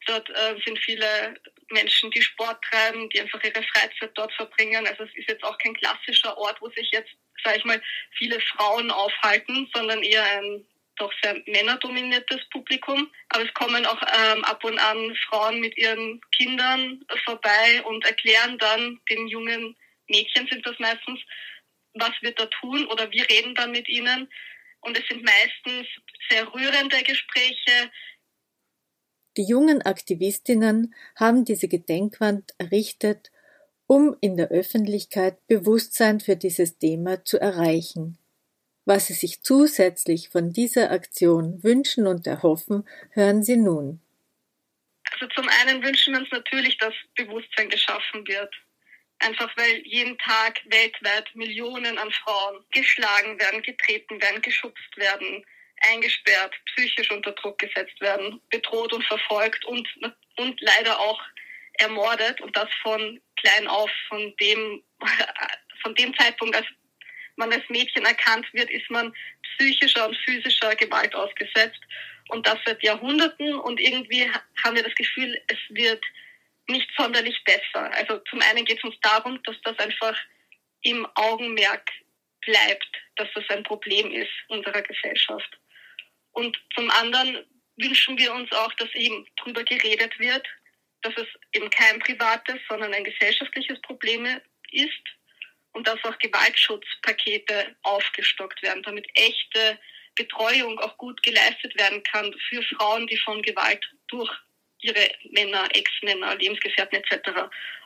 dort 0.06 0.28
äh, 0.30 0.56
sind 0.64 0.78
viele 0.78 1.34
Menschen, 1.70 2.10
die 2.10 2.22
Sport 2.22 2.62
treiben, 2.64 3.08
die 3.10 3.20
einfach 3.20 3.42
ihre 3.44 3.62
Freizeit 3.62 4.10
dort 4.14 4.32
verbringen. 4.34 4.86
Also 4.86 5.04
es 5.04 5.14
ist 5.14 5.28
jetzt 5.28 5.44
auch 5.44 5.56
kein 5.58 5.74
klassischer 5.74 6.36
Ort, 6.38 6.60
wo 6.60 6.70
sich 6.70 6.88
jetzt, 6.92 7.10
sage 7.44 7.58
ich 7.58 7.64
mal, 7.64 7.80
viele 8.16 8.40
Frauen 8.40 8.90
aufhalten, 8.90 9.70
sondern 9.74 10.02
eher 10.02 10.24
ein 10.24 10.66
doch 10.96 11.12
sehr 11.22 11.40
männerdominiertes 11.46 12.40
Publikum. 12.50 13.10
Aber 13.30 13.44
es 13.44 13.54
kommen 13.54 13.86
auch 13.86 14.00
ähm, 14.02 14.44
ab 14.44 14.64
und 14.64 14.78
an 14.78 15.16
Frauen 15.28 15.60
mit 15.60 15.76
ihren 15.76 16.20
Kindern 16.36 17.04
vorbei 17.24 17.82
und 17.84 18.04
erklären 18.04 18.58
dann 18.58 19.00
den 19.08 19.26
jungen 19.28 19.76
Mädchen 20.08 20.46
sind 20.48 20.66
das 20.66 20.78
meistens, 20.78 21.20
was 21.94 22.12
wir 22.20 22.32
da 22.32 22.46
tun 22.46 22.86
oder 22.86 23.10
wir 23.10 23.28
reden 23.28 23.54
dann 23.54 23.70
mit 23.70 23.88
ihnen. 23.88 24.28
Und 24.80 24.98
es 24.98 25.06
sind 25.06 25.22
meistens 25.22 25.86
sehr 26.28 26.52
rührende 26.52 27.02
Gespräche. 27.02 27.90
Die 29.36 29.44
jungen 29.44 29.82
Aktivistinnen 29.82 30.94
haben 31.16 31.44
diese 31.44 31.68
Gedenkwand 31.68 32.52
errichtet, 32.58 33.30
um 33.86 34.16
in 34.20 34.36
der 34.36 34.48
Öffentlichkeit 34.48 35.46
Bewusstsein 35.46 36.20
für 36.20 36.36
dieses 36.36 36.78
Thema 36.78 37.24
zu 37.24 37.38
erreichen. 37.40 38.18
Was 38.84 39.06
sie 39.06 39.14
sich 39.14 39.42
zusätzlich 39.42 40.28
von 40.28 40.52
dieser 40.52 40.90
Aktion 40.90 41.62
wünschen 41.62 42.06
und 42.06 42.26
erhoffen, 42.26 42.88
hören 43.10 43.42
Sie 43.44 43.56
nun. 43.56 44.00
Also 45.12 45.26
zum 45.28 45.48
einen 45.48 45.82
wünschen 45.84 46.14
wir 46.14 46.20
uns 46.20 46.30
natürlich, 46.32 46.78
dass 46.78 46.94
Bewusstsein 47.14 47.68
geschaffen 47.68 48.26
wird 48.26 48.52
einfach 49.22 49.50
weil 49.56 49.82
jeden 49.86 50.18
Tag 50.18 50.60
weltweit 50.66 51.34
Millionen 51.34 51.98
an 51.98 52.10
Frauen 52.10 52.64
geschlagen 52.70 53.38
werden, 53.40 53.62
getreten 53.62 54.20
werden, 54.20 54.42
geschubst 54.42 54.96
werden, 54.96 55.44
eingesperrt, 55.90 56.54
psychisch 56.66 57.10
unter 57.10 57.32
Druck 57.32 57.58
gesetzt 57.58 58.00
werden, 58.00 58.40
bedroht 58.50 58.92
und 58.92 59.04
verfolgt 59.04 59.64
und, 59.64 59.88
und 60.36 60.60
leider 60.60 60.98
auch 60.98 61.20
ermordet. 61.74 62.40
Und 62.40 62.56
das 62.56 62.68
von 62.82 63.20
klein 63.36 63.66
auf, 63.66 63.90
von 64.08 64.34
dem, 64.40 64.82
von 65.82 65.94
dem 65.94 66.16
Zeitpunkt, 66.16 66.56
als 66.56 66.66
man 67.36 67.52
als 67.52 67.68
Mädchen 67.68 68.04
erkannt 68.04 68.46
wird, 68.52 68.70
ist 68.70 68.90
man 68.90 69.12
psychischer 69.56 70.06
und 70.08 70.16
physischer 70.24 70.74
Gewalt 70.76 71.14
ausgesetzt. 71.14 71.80
Und 72.28 72.46
das 72.46 72.58
seit 72.64 72.82
Jahrhunderten. 72.82 73.54
Und 73.54 73.80
irgendwie 73.80 74.30
haben 74.62 74.76
wir 74.76 74.82
das 74.82 74.94
Gefühl, 74.94 75.40
es 75.48 75.58
wird 75.70 76.02
nicht 76.68 76.88
sonderlich 76.96 77.42
besser. 77.44 77.92
Also 77.92 78.18
zum 78.30 78.40
einen 78.42 78.64
geht 78.64 78.78
es 78.78 78.84
uns 78.84 78.96
darum, 79.02 79.42
dass 79.44 79.56
das 79.62 79.78
einfach 79.78 80.18
im 80.82 81.06
Augenmerk 81.14 81.90
bleibt, 82.40 82.88
dass 83.16 83.28
das 83.34 83.44
ein 83.50 83.62
Problem 83.62 84.10
ist 84.10 84.30
unserer 84.48 84.82
Gesellschaft. 84.82 85.58
Und 86.32 86.56
zum 86.74 86.90
anderen 86.90 87.44
wünschen 87.76 88.18
wir 88.18 88.32
uns 88.32 88.50
auch, 88.52 88.72
dass 88.74 88.92
eben 88.94 89.26
darüber 89.36 89.64
geredet 89.64 90.18
wird, 90.18 90.46
dass 91.02 91.14
es 91.16 91.26
eben 91.52 91.70
kein 91.70 91.98
privates, 92.00 92.60
sondern 92.68 92.94
ein 92.94 93.04
gesellschaftliches 93.04 93.80
Problem 93.82 94.26
ist 94.70 95.02
und 95.72 95.86
dass 95.86 96.02
auch 96.04 96.18
Gewaltschutzpakete 96.18 97.76
aufgestockt 97.82 98.62
werden, 98.62 98.82
damit 98.82 99.06
echte 99.14 99.78
Betreuung 100.14 100.78
auch 100.78 100.96
gut 100.98 101.22
geleistet 101.22 101.76
werden 101.78 102.02
kann 102.02 102.32
für 102.48 102.62
Frauen, 102.62 103.06
die 103.06 103.16
von 103.18 103.42
Gewalt 103.42 103.84
durch 104.08 104.30
ihre 104.82 105.10
Männer, 105.30 105.68
Ex-Männer, 105.72 106.36
Lebensgefährten 106.36 106.98
etc. 106.98 107.30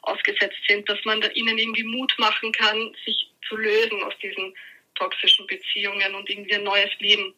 ausgesetzt 0.02 0.58
sind, 0.68 0.88
dass 0.88 0.98
man 1.04 1.22
ihnen 1.34 1.58
irgendwie 1.58 1.84
Mut 1.84 2.12
machen 2.18 2.52
kann, 2.52 2.96
sich 3.04 3.30
zu 3.48 3.56
lösen 3.56 4.02
aus 4.02 4.14
diesen 4.22 4.54
toxischen 4.94 5.46
Beziehungen 5.46 6.14
und 6.14 6.28
irgendwie 6.28 6.54
ein 6.54 6.64
neues 6.64 6.90
Leben 6.98 7.34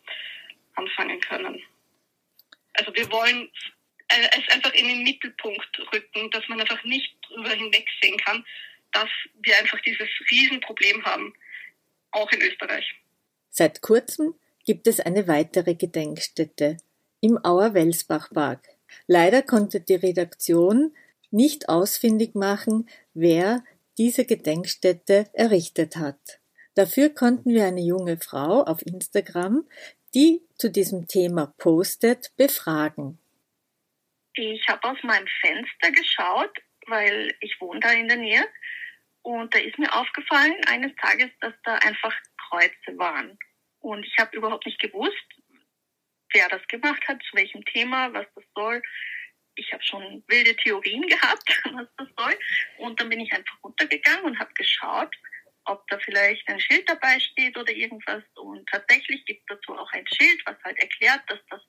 anfangen 0.74 1.20
können. 1.20 1.62
Also 2.74 2.94
wir 2.94 3.10
wollen 3.10 3.50
es 4.08 4.54
einfach 4.54 4.72
in 4.74 4.86
den 4.86 5.02
Mittelpunkt 5.02 5.78
rücken, 5.92 6.30
dass 6.30 6.48
man 6.48 6.60
einfach 6.60 6.82
nicht 6.84 7.12
darüber 7.28 7.50
hinwegsehen 7.50 8.16
kann, 8.18 8.46
dass 8.92 9.08
wir 9.42 9.58
einfach 9.58 9.80
dieses 9.80 10.08
Riesenproblem 10.30 11.04
haben, 11.04 11.34
auch 12.12 12.30
in 12.32 12.40
Österreich. 12.40 12.94
Seit 13.50 13.82
kurzem 13.82 14.34
gibt 14.64 14.86
es 14.86 15.00
eine 15.00 15.26
weitere 15.26 15.74
Gedenkstätte 15.74 16.76
im 17.20 17.38
Auer-Welsbach-Park. 17.44 18.77
Leider 19.06 19.42
konnte 19.42 19.80
die 19.80 19.94
Redaktion 19.94 20.94
nicht 21.30 21.68
ausfindig 21.68 22.34
machen, 22.34 22.88
wer 23.14 23.64
diese 23.98 24.24
Gedenkstätte 24.24 25.26
errichtet 25.32 25.96
hat. 25.96 26.40
Dafür 26.74 27.10
konnten 27.10 27.52
wir 27.52 27.66
eine 27.66 27.80
junge 27.80 28.18
Frau 28.18 28.62
auf 28.62 28.86
Instagram, 28.86 29.68
die 30.14 30.42
zu 30.56 30.70
diesem 30.70 31.08
Thema 31.08 31.52
postet, 31.58 32.32
befragen. 32.36 33.18
Ich 34.34 34.66
habe 34.68 34.88
aus 34.88 34.98
meinem 35.02 35.26
Fenster 35.40 35.90
geschaut, 35.90 36.56
weil 36.86 37.34
ich 37.40 37.60
wohne 37.60 37.80
da 37.80 37.90
in 37.90 38.08
der 38.08 38.16
Nähe. 38.16 38.46
Und 39.22 39.52
da 39.52 39.58
ist 39.58 39.78
mir 39.78 39.92
aufgefallen 39.92 40.54
eines 40.68 40.92
Tages, 41.02 41.30
dass 41.40 41.52
da 41.64 41.74
einfach 41.76 42.14
Kreuze 42.48 42.96
waren. 42.96 43.36
Und 43.80 44.06
ich 44.06 44.16
habe 44.18 44.36
überhaupt 44.36 44.64
nicht 44.64 44.80
gewusst, 44.80 45.26
wer 46.32 46.48
das 46.48 46.66
gemacht 46.68 47.06
hat, 47.08 47.22
zu 47.22 47.36
welchem 47.36 47.64
Thema, 47.64 48.12
was 48.12 48.26
das 48.34 48.44
soll. 48.54 48.82
Ich 49.54 49.72
habe 49.72 49.82
schon 49.82 50.22
wilde 50.28 50.54
Theorien 50.56 51.02
gehabt, 51.08 51.62
was 51.72 51.88
das 51.96 52.08
soll. 52.16 52.38
Und 52.78 53.00
dann 53.00 53.08
bin 53.08 53.20
ich 53.20 53.32
einfach 53.32 53.56
runtergegangen 53.62 54.24
und 54.24 54.38
habe 54.38 54.52
geschaut, 54.54 55.14
ob 55.64 55.86
da 55.88 55.98
vielleicht 55.98 56.48
ein 56.48 56.60
Schild 56.60 56.88
dabei 56.88 57.18
steht 57.20 57.56
oder 57.56 57.72
irgendwas. 57.72 58.22
Und 58.36 58.68
tatsächlich 58.68 59.24
gibt 59.26 59.40
es 59.40 59.56
dazu 59.56 59.76
auch 59.76 59.92
ein 59.92 60.06
Schild, 60.06 60.40
was 60.46 60.56
halt 60.64 60.78
erklärt, 60.78 61.22
dass 61.28 61.40
das 61.50 61.60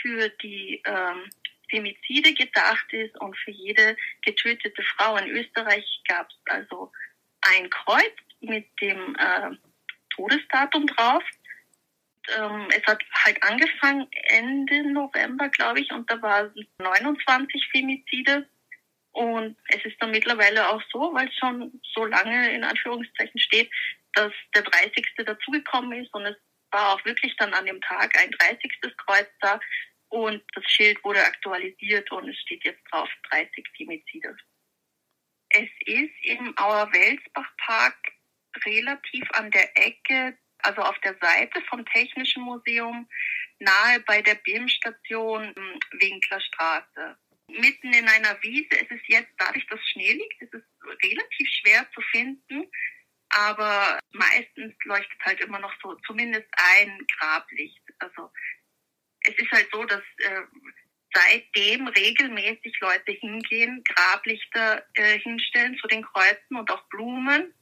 für 0.00 0.28
die 0.42 0.82
ähm, 0.84 1.30
Femizide 1.70 2.34
gedacht 2.34 2.92
ist 2.92 3.18
und 3.20 3.36
für 3.38 3.52
jede 3.52 3.96
getötete 4.22 4.82
Frau 4.96 5.16
in 5.16 5.28
Österreich 5.30 5.84
gab 6.08 6.28
es 6.28 6.52
also 6.52 6.92
ein 7.42 7.70
Kreuz 7.70 8.12
mit 8.40 8.66
dem 8.80 9.16
äh, 9.16 9.50
Todesdatum 10.10 10.86
drauf. 10.86 11.22
Ähm, 12.38 12.68
es 12.70 12.84
hat 12.86 13.02
halt 13.24 13.42
angefangen 13.42 14.06
Ende 14.28 14.92
November, 14.92 15.48
glaube 15.48 15.80
ich, 15.80 15.90
und 15.90 16.10
da 16.10 16.20
waren 16.22 16.52
29 16.78 17.68
Femizide. 17.70 18.48
Und 19.12 19.56
es 19.68 19.84
ist 19.84 19.96
dann 20.00 20.12
mittlerweile 20.12 20.68
auch 20.68 20.82
so, 20.92 21.12
weil 21.12 21.28
es 21.28 21.36
schon 21.36 21.80
so 21.94 22.04
lange 22.04 22.52
in 22.52 22.62
Anführungszeichen 22.62 23.40
steht, 23.40 23.70
dass 24.12 24.32
der 24.54 24.62
30. 24.62 25.04
dazugekommen 25.16 26.04
ist 26.04 26.12
und 26.14 26.26
es 26.26 26.36
war 26.70 26.94
auch 26.94 27.04
wirklich 27.04 27.34
dann 27.36 27.52
an 27.54 27.66
dem 27.66 27.80
Tag 27.80 28.16
ein 28.18 28.30
30. 28.30 28.72
Kreuz 28.96 29.26
da 29.40 29.58
und 30.08 30.42
das 30.54 30.64
Schild 30.66 31.02
wurde 31.04 31.24
aktualisiert 31.24 32.10
und 32.12 32.28
es 32.28 32.38
steht 32.38 32.64
jetzt 32.64 32.82
drauf 32.90 33.08
30 33.30 33.66
Femizide. 33.76 34.36
Es 35.50 35.68
ist 35.86 36.12
im 36.22 36.56
Auer-Welsbach-Park 36.56 37.96
relativ 38.64 39.28
an 39.32 39.50
der 39.50 39.76
Ecke, 39.76 40.36
also 40.62 40.82
auf 40.82 40.98
der 41.00 41.16
Seite 41.20 41.62
vom 41.68 41.84
Technischen 41.86 42.42
Museum, 42.42 43.08
nahe 43.58 44.00
bei 44.00 44.22
der 44.22 44.36
BIM-Station 44.36 45.54
hm, 45.54 45.80
Winklerstraße. 45.92 47.16
Mitten 47.48 47.92
in 47.92 48.08
einer 48.08 48.40
Wiese. 48.42 48.70
Es 48.72 48.90
ist 48.90 49.08
jetzt, 49.08 49.32
dadurch, 49.38 49.66
dass 49.66 49.80
Schnee 49.88 50.12
liegt, 50.12 50.42
es 50.42 50.52
ist 50.52 50.66
relativ 51.02 51.48
schwer 51.48 51.86
zu 51.92 52.00
finden. 52.12 52.70
Aber 53.30 53.98
meistens 54.12 54.74
leuchtet 54.84 55.20
halt 55.24 55.40
immer 55.40 55.60
noch 55.60 55.72
so 55.82 55.94
zumindest 56.06 56.48
ein 56.52 57.06
Grablicht. 57.18 57.82
Also 57.98 58.30
es 59.20 59.34
ist 59.36 59.50
halt 59.52 59.68
so, 59.72 59.84
dass 59.84 60.02
äh, 60.18 60.42
seitdem 61.12 61.88
regelmäßig 61.88 62.78
Leute 62.80 63.12
hingehen, 63.12 63.82
Grablichter 63.84 64.84
äh, 64.94 65.18
hinstellen 65.18 65.76
zu 65.78 65.86
den 65.88 66.02
Kreuzen 66.02 66.56
und 66.56 66.70
auch 66.70 66.82
Blumen. 66.88 67.54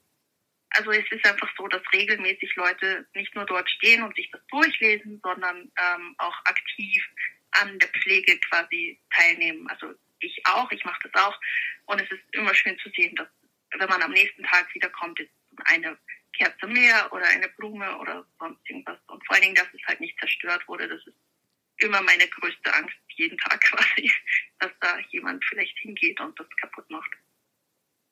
Also 0.71 0.91
es 0.91 1.11
ist 1.11 1.27
einfach 1.27 1.51
so, 1.57 1.67
dass 1.69 1.83
regelmäßig 1.93 2.55
Leute 2.57 3.07
nicht 3.15 3.35
nur 3.35 3.47
dort 3.47 3.69
stehen 3.71 4.03
und 4.03 4.15
sich 4.15 4.31
das 4.31 4.41
durchlesen, 4.49 5.21
sondern 5.23 5.73
ähm, 5.79 6.15
auch 6.19 6.37
aktiv 6.45 7.05
an 7.53 7.79
der 7.79 7.89
Pflege 7.89 8.39
quasi 8.41 9.01
teilnehmen. 9.11 9.67
Also 9.69 9.95
ich 10.21 10.41
auch, 10.45 10.71
ich 10.71 10.85
mache 10.85 11.09
das 11.09 11.23
auch. 11.25 11.39
Und 11.87 12.01
es 12.01 12.11
ist 12.11 12.23
immer 12.33 12.55
schön 12.55 12.79
zu 12.79 12.91
sehen, 12.91 13.15
dass 13.17 13.29
wenn 13.77 13.89
man 13.89 14.03
am 14.03 14.13
nächsten 14.13 14.43
Tag 14.45 14.73
wiederkommt, 14.75 15.21
ist 15.21 15.31
eine 15.65 15.99
Kerze 16.33 16.67
mehr 16.67 17.13
oder 17.13 17.27
eine 17.27 17.49
Blume 17.49 17.99
oder 17.99 18.27
sonst 18.39 18.61
irgendwas. 18.69 18.99
Und 19.09 19.25
vor 19.27 19.35
allen 19.35 19.43
Dingen, 19.43 19.55
dass 19.55 19.69
es 19.73 19.87
halt 19.87 20.01
nicht 20.01 20.19
zerstört 20.19 20.67
wurde, 20.69 20.89
das 20.89 21.05
ist 21.07 21.17
immer 21.79 22.03
meine 22.03 22.27
größte 22.29 22.75
Angst 22.75 22.97
jeden 23.17 23.39
Tag 23.39 23.61
quasi, 23.63 24.13
dass 24.59 24.73
da 24.81 24.99
jemand 25.11 25.45
vielleicht 25.45 25.77
hingeht 25.79 26.21
und 26.21 26.39
das 26.39 26.47
kaputt 26.61 26.89
macht. 26.91 27.11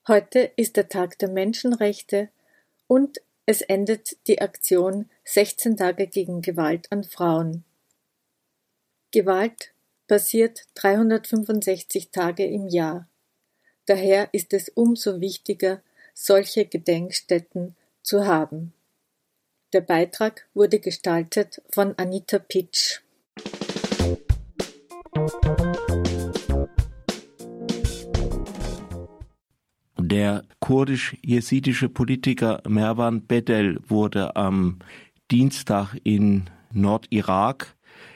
Heute 0.08 0.52
ist 0.56 0.76
der 0.76 0.88
Tag 0.88 1.18
der 1.18 1.28
Menschenrechte 1.28 2.30
und 2.86 3.20
es 3.46 3.62
endet 3.62 4.16
die 4.26 4.40
Aktion 4.40 5.08
16 5.24 5.76
Tage 5.76 6.06
gegen 6.08 6.42
Gewalt 6.42 6.90
an 6.90 7.04
Frauen. 7.04 7.64
Gewalt 9.12 9.72
passiert 10.08 10.62
365 10.74 12.10
Tage 12.10 12.44
im 12.44 12.68
Jahr. 12.68 13.08
Daher 13.86 14.28
ist 14.32 14.52
es 14.52 14.68
umso 14.68 15.20
wichtiger, 15.20 15.80
solche 16.12 16.66
Gedenkstätten 16.66 17.76
zu 18.02 18.26
haben. 18.26 18.72
Der 19.72 19.80
Beitrag 19.80 20.48
wurde 20.54 20.80
gestaltet 20.80 21.62
von 21.70 21.96
Anita 21.98 22.38
Pitsch. 22.38 23.00
Der 30.08 30.44
kurdisch-jesidische 30.60 31.88
Politiker 31.88 32.62
Merwan 32.68 33.26
Bedel 33.26 33.80
wurde 33.88 34.36
am 34.36 34.78
Dienstag 35.32 35.96
in 36.04 36.44
Nordirak, 36.72 37.74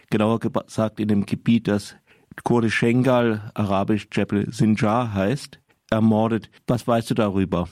genauer 0.08 0.38
gesagt 0.38 1.00
in 1.00 1.08
dem 1.08 1.26
Gebiet, 1.26 1.66
das 1.66 1.96
kurdisch 2.44 2.76
Schengal, 2.76 3.50
arabisch 3.54 4.06
Jebel 4.12 4.52
Sinjar 4.52 5.12
heißt, 5.14 5.58
ermordet. 5.90 6.48
Was 6.68 6.86
weißt 6.86 7.10
du 7.10 7.14
darüber? 7.14 7.66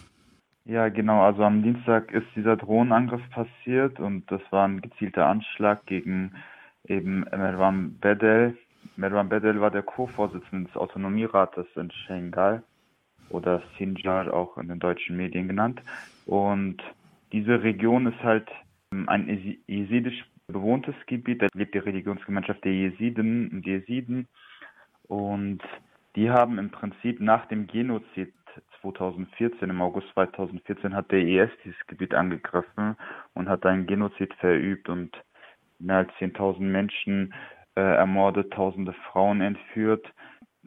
Ja, 0.64 0.88
genau. 0.88 1.22
Also 1.22 1.44
am 1.44 1.62
Dienstag 1.62 2.11
ist 2.11 2.26
dieser 2.35 2.57
Drohnenangriff 2.57 3.22
passiert 3.31 4.00
und 4.00 4.28
das 4.33 4.40
war 4.50 4.66
ein 4.66 4.81
gezielter 4.81 5.26
Anschlag 5.26 5.87
gegen 5.87 6.33
eben 6.88 7.20
Merwan 7.20 7.96
Bedel. 8.00 8.59
Merwan 8.96 9.28
Bedel 9.28 9.61
war 9.61 9.70
der 9.70 9.83
Co-Vorsitzende 9.83 10.66
des 10.66 10.76
Autonomierates 10.76 11.66
in 11.76 11.92
Schengal 11.92 12.64
oder 13.30 13.62
Sinjar 13.78 14.32
auch 14.32 14.56
in 14.58 14.68
den 14.68 14.78
deutschen 14.78 15.16
Medien 15.16 15.48
genannt. 15.48 15.80
Und 16.26 16.82
diese 17.32 17.62
Region 17.62 18.06
ist 18.06 18.22
halt 18.22 18.48
ähm, 18.92 19.08
ein 19.08 19.56
jesidisch 19.66 20.24
bewohntes 20.46 20.94
Gebiet. 21.06 21.42
Da 21.42 21.46
lebt 21.54 21.74
die 21.74 21.78
Religionsgemeinschaft 21.78 22.64
der 22.64 22.72
Jesiden 22.72 23.50
und 23.50 23.66
Jesiden. 23.66 24.28
Und 25.06 25.62
die 26.16 26.30
haben 26.30 26.58
im 26.58 26.70
Prinzip 26.70 27.20
nach 27.20 27.46
dem 27.46 27.66
Genozid 27.66 28.32
2014, 28.80 29.70
im 29.70 29.82
August 29.82 30.08
2014, 30.14 30.94
hat 30.94 31.10
der 31.10 31.20
IS 31.20 31.50
dieses 31.64 31.86
Gebiet 31.86 32.14
angegriffen 32.14 32.96
und 33.34 33.48
hat 33.48 33.66
einen 33.66 33.86
Genozid 33.86 34.32
verübt 34.34 34.88
und 34.88 35.16
mehr 35.78 35.98
als 35.98 36.10
10.000 36.20 36.60
Menschen 36.60 37.34
äh, 37.76 37.80
ermordet, 37.80 38.52
tausende 38.52 38.94
Frauen 39.12 39.40
entführt 39.40 40.12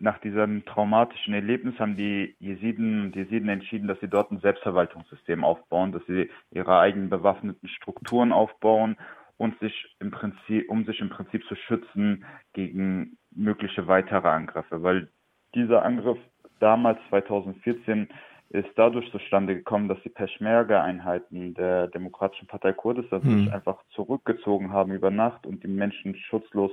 nach 0.01 0.17
diesem 0.19 0.65
traumatischen 0.65 1.33
Erlebnis 1.33 1.79
haben 1.79 1.95
die 1.95 2.35
Jesiden 2.39 3.05
und 3.05 3.15
Jesiden 3.15 3.49
entschieden, 3.49 3.87
dass 3.87 3.99
sie 3.99 4.07
dort 4.07 4.31
ein 4.31 4.39
Selbstverwaltungssystem 4.39 5.43
aufbauen, 5.43 5.91
dass 5.91 6.05
sie 6.07 6.29
ihre 6.51 6.79
eigenen 6.79 7.09
bewaffneten 7.09 7.69
Strukturen 7.69 8.31
aufbauen 8.31 8.97
und 9.37 9.57
sich 9.59 9.95
im 9.99 10.11
Prinzip, 10.11 10.69
um 10.69 10.85
sich 10.85 10.99
im 11.01 11.09
Prinzip 11.09 11.45
zu 11.45 11.55
schützen 11.55 12.25
gegen 12.53 13.17
mögliche 13.31 13.87
weitere 13.87 14.27
Angriffe, 14.27 14.83
weil 14.83 15.09
dieser 15.53 15.83
Angriff 15.83 16.17
damals 16.59 16.99
2014 17.09 18.07
ist 18.49 18.69
dadurch 18.75 19.09
zustande 19.11 19.55
gekommen, 19.55 19.87
dass 19.87 20.01
die 20.03 20.09
Peschmerga-Einheiten 20.09 21.53
der 21.53 21.87
Demokratischen 21.87 22.47
Partei 22.47 22.73
Kurdistan 22.73 23.23
hm. 23.23 23.43
sich 23.45 23.53
einfach 23.53 23.81
zurückgezogen 23.91 24.73
haben 24.73 24.91
über 24.91 25.09
Nacht 25.09 25.45
und 25.45 25.63
die 25.63 25.69
Menschen 25.69 26.15
schutzlos 26.15 26.71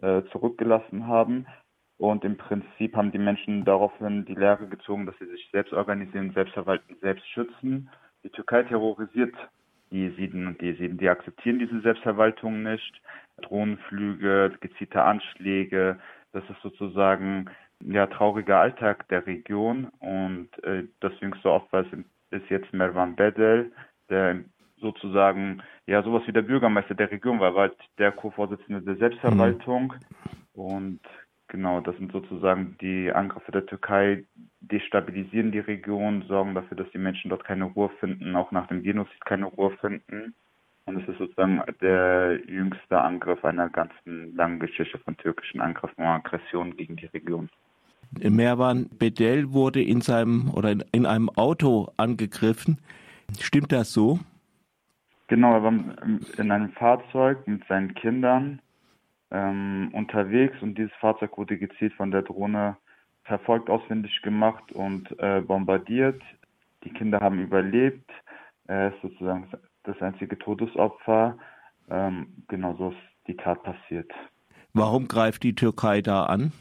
äh, 0.00 0.22
zurückgelassen 0.32 1.06
haben 1.06 1.46
und 2.02 2.24
im 2.24 2.36
Prinzip 2.36 2.96
haben 2.96 3.12
die 3.12 3.18
Menschen 3.18 3.64
daraufhin 3.64 4.24
die 4.24 4.34
Lehre 4.34 4.66
gezogen, 4.66 5.06
dass 5.06 5.16
sie 5.20 5.26
sich 5.26 5.48
selbst 5.52 5.72
organisieren, 5.72 6.32
selbst 6.32 6.52
verwalten, 6.52 6.96
selbst 7.00 7.24
schützen. 7.28 7.88
Die 8.24 8.28
Türkei 8.28 8.64
terrorisiert 8.64 9.32
die 9.92 10.08
Jesiden 10.08 10.48
und 10.48 10.60
die 10.60 10.66
Jesiden. 10.66 10.98
Die 10.98 11.08
akzeptieren 11.08 11.60
diese 11.60 11.80
Selbstverwaltung 11.80 12.64
nicht. 12.64 13.00
Drohnenflüge, 13.42 14.52
gezielte 14.60 15.00
Anschläge, 15.00 15.96
das 16.32 16.42
ist 16.50 16.60
sozusagen 16.62 17.48
ja 17.80 18.08
trauriger 18.08 18.58
Alltag 18.58 19.06
der 19.08 19.24
Region 19.24 19.86
und 20.00 20.48
äh, 20.64 20.84
das 20.98 21.12
jüngste 21.20 21.52
Opfer 21.52 21.82
ist, 21.82 21.92
ist 22.30 22.50
jetzt 22.50 22.72
Mervan 22.72 23.14
Bedel, 23.14 23.70
der 24.10 24.40
sozusagen 24.80 25.62
ja 25.86 26.02
sowas 26.02 26.24
wie 26.26 26.32
der 26.32 26.42
Bürgermeister 26.42 26.96
der 26.96 27.12
Region 27.12 27.38
war, 27.38 27.54
halt 27.54 27.76
der 27.98 28.10
Co-Vorsitzende 28.10 28.82
der 28.82 28.96
Selbstverwaltung 28.96 29.94
mhm. 30.54 30.60
und 30.60 31.00
Genau, 31.52 31.82
das 31.82 31.94
sind 31.98 32.10
sozusagen 32.12 32.78
die 32.80 33.12
Angriffe 33.12 33.52
der 33.52 33.66
Türkei, 33.66 34.24
destabilisieren 34.62 35.52
die 35.52 35.58
Region, 35.58 36.24
sorgen 36.26 36.54
dafür, 36.54 36.78
dass 36.78 36.90
die 36.92 36.98
Menschen 36.98 37.28
dort 37.28 37.44
keine 37.44 37.64
Ruhe 37.64 37.90
finden, 38.00 38.34
auch 38.36 38.52
nach 38.52 38.68
dem 38.68 38.82
Genozid 38.82 39.22
keine 39.26 39.44
Ruhe 39.44 39.70
finden. 39.82 40.34
Und 40.86 41.02
es 41.02 41.06
ist 41.06 41.18
sozusagen 41.18 41.60
der 41.82 42.40
jüngste 42.46 42.98
Angriff 42.98 43.44
einer 43.44 43.68
ganzen 43.68 44.34
langen 44.34 44.60
Geschichte 44.60 44.96
von 45.00 45.14
türkischen 45.18 45.60
Angriffen 45.60 46.00
und 46.00 46.06
Aggressionen 46.06 46.74
gegen 46.74 46.96
die 46.96 47.04
Region. 47.04 47.50
Merwan 48.18 48.88
Bedel 48.98 49.52
wurde 49.52 49.82
in 49.82 50.00
seinem 50.00 50.50
oder 50.54 50.74
in 50.92 51.04
einem 51.04 51.28
Auto 51.28 51.92
angegriffen. 51.98 52.78
Stimmt 53.38 53.72
das 53.72 53.92
so? 53.92 54.20
Genau, 55.26 55.52
er 55.52 55.62
war 55.62 55.74
in 56.38 56.50
einem 56.50 56.72
Fahrzeug 56.72 57.46
mit 57.46 57.62
seinen 57.68 57.92
Kindern 57.92 58.62
ähm, 59.32 59.90
unterwegs 59.92 60.60
und 60.60 60.76
dieses 60.76 60.92
Fahrzeug 61.00 61.36
wurde 61.38 61.58
gezielt 61.58 61.94
von 61.94 62.10
der 62.10 62.22
Drohne 62.22 62.76
verfolgt, 63.24 63.70
ausfindig 63.70 64.20
gemacht 64.22 64.72
und 64.72 65.18
äh, 65.18 65.40
bombardiert. 65.40 66.20
Die 66.84 66.90
Kinder 66.90 67.20
haben 67.20 67.40
überlebt. 67.40 68.10
Er 68.66 68.88
ist 68.88 69.00
sozusagen 69.00 69.48
das 69.84 70.00
einzige 70.02 70.38
Todesopfer. 70.38 71.38
Ähm, 71.90 72.44
genau 72.48 72.74
so 72.74 72.90
ist 72.90 72.98
die 73.26 73.36
Tat 73.36 73.62
passiert. 73.62 74.10
Warum 74.74 75.08
greift 75.08 75.42
die 75.42 75.54
Türkei 75.54 76.02
da 76.02 76.24
an? 76.24 76.52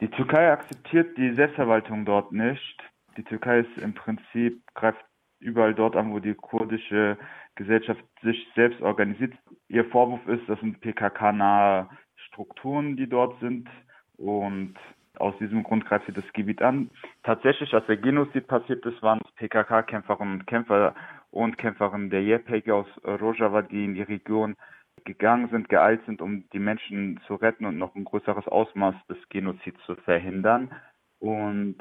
Die 0.00 0.08
Türkei 0.08 0.50
akzeptiert 0.50 1.16
die 1.16 1.34
Selbstverwaltung 1.34 2.04
dort 2.04 2.32
nicht. 2.32 2.82
Die 3.16 3.22
Türkei 3.22 3.60
ist 3.60 3.78
im 3.78 3.94
Prinzip, 3.94 4.60
greift 4.74 5.04
überall 5.38 5.74
dort 5.74 5.94
an, 5.94 6.12
wo 6.12 6.18
die 6.18 6.34
kurdische 6.34 7.16
Gesellschaft 7.54 8.02
sich 8.22 8.46
selbst 8.56 8.80
organisiert. 8.82 9.34
Ihr 9.68 9.84
Vorwurf 9.86 10.26
ist, 10.26 10.48
das 10.48 10.60
sind 10.60 10.80
PKK-nahe 10.80 11.88
Strukturen, 12.28 12.96
die 12.96 13.08
dort 13.08 13.38
sind 13.40 13.68
und 14.16 14.74
aus 15.18 15.36
diesem 15.38 15.62
Grund 15.62 15.86
greift 15.86 16.06
sie 16.06 16.12
das 16.12 16.24
Gebiet 16.32 16.60
an. 16.60 16.90
Tatsächlich, 17.22 17.72
als 17.72 17.86
der 17.86 17.96
Genozid 17.96 18.48
passiert 18.48 18.84
ist, 18.84 19.00
waren 19.02 19.20
es 19.24 19.30
PKK-Kämpferinnen 19.36 20.40
und 20.40 20.46
Kämpfer 20.46 20.94
und 21.30 21.58
Kämpferinnen 21.58 22.10
der 22.10 22.22
JPG 22.22 22.72
aus 22.72 22.86
Rojava, 23.04 23.62
die 23.62 23.84
in 23.84 23.94
die 23.94 24.02
Region 24.02 24.56
gegangen 25.04 25.48
sind, 25.50 25.68
geeilt 25.68 26.00
sind, 26.06 26.22
um 26.22 26.48
die 26.50 26.58
Menschen 26.58 27.20
zu 27.26 27.34
retten 27.34 27.66
und 27.66 27.78
noch 27.78 27.94
ein 27.94 28.04
größeres 28.04 28.46
Ausmaß 28.48 28.94
des 29.08 29.18
Genozids 29.28 29.78
zu 29.86 29.94
verhindern. 29.96 30.72
Und 31.18 31.76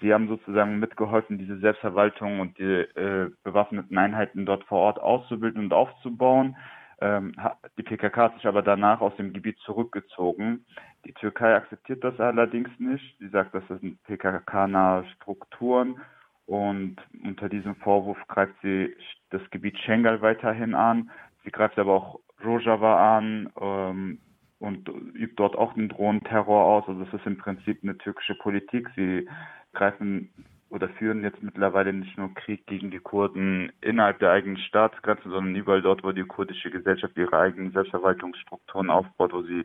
sie 0.00 0.12
haben 0.12 0.28
sozusagen 0.28 0.78
mitgeholfen, 0.78 1.38
diese 1.38 1.58
Selbstverwaltung 1.58 2.40
und 2.40 2.58
die 2.58 2.64
äh, 2.64 3.30
bewaffneten 3.42 3.96
Einheiten 3.98 4.46
dort 4.46 4.64
vor 4.64 4.78
Ort 4.78 4.98
auszubilden 4.98 5.64
und 5.64 5.72
aufzubauen. 5.72 6.56
Ähm, 7.00 7.34
die 7.78 7.82
PKK 7.82 8.22
hat 8.22 8.34
sich 8.34 8.46
aber 8.46 8.62
danach 8.62 9.00
aus 9.00 9.14
dem 9.16 9.32
Gebiet 9.32 9.58
zurückgezogen. 9.60 10.64
Die 11.04 11.12
Türkei 11.12 11.54
akzeptiert 11.54 12.02
das 12.04 12.18
allerdings 12.20 12.70
nicht. 12.78 13.18
Sie 13.18 13.28
sagt, 13.28 13.54
das 13.54 13.66
sind 13.68 14.02
PKK-nahe 14.04 15.04
Strukturen 15.16 16.00
und 16.46 16.96
unter 17.22 17.48
diesem 17.48 17.74
Vorwurf 17.76 18.18
greift 18.28 18.54
sie 18.62 18.94
das 19.30 19.42
Gebiet 19.50 19.78
Schengal 19.78 20.20
weiterhin 20.22 20.74
an. 20.74 21.10
Sie 21.44 21.50
greift 21.50 21.78
aber 21.78 21.94
auch 21.94 22.20
Rojava 22.44 23.16
an 23.18 23.50
ähm, 23.60 24.18
und 24.58 24.88
übt 24.88 25.34
dort 25.36 25.56
auch 25.56 25.74
den 25.74 25.88
Drohnenterror 25.88 26.64
aus. 26.64 26.84
Also 26.88 27.04
das 27.04 27.14
ist 27.14 27.26
im 27.26 27.38
Prinzip 27.38 27.82
eine 27.82 27.96
türkische 27.98 28.34
Politik. 28.34 28.90
Sie 28.96 29.28
greifen 29.72 30.30
oder 30.74 30.88
führen 30.88 31.22
jetzt 31.22 31.42
mittlerweile 31.42 31.92
nicht 31.92 32.18
nur 32.18 32.34
Krieg 32.34 32.66
gegen 32.66 32.90
die 32.90 32.98
Kurden 32.98 33.72
innerhalb 33.80 34.18
der 34.18 34.32
eigenen 34.32 34.58
Staatsgrenzen, 34.58 35.30
sondern 35.30 35.54
überall 35.54 35.82
dort, 35.82 36.02
wo 36.02 36.12
die 36.12 36.24
kurdische 36.24 36.70
Gesellschaft 36.70 37.16
ihre 37.16 37.38
eigenen 37.38 37.70
Selbstverwaltungsstrukturen 37.72 38.90
aufbaut, 38.90 39.32
wo 39.32 39.42
sie 39.42 39.64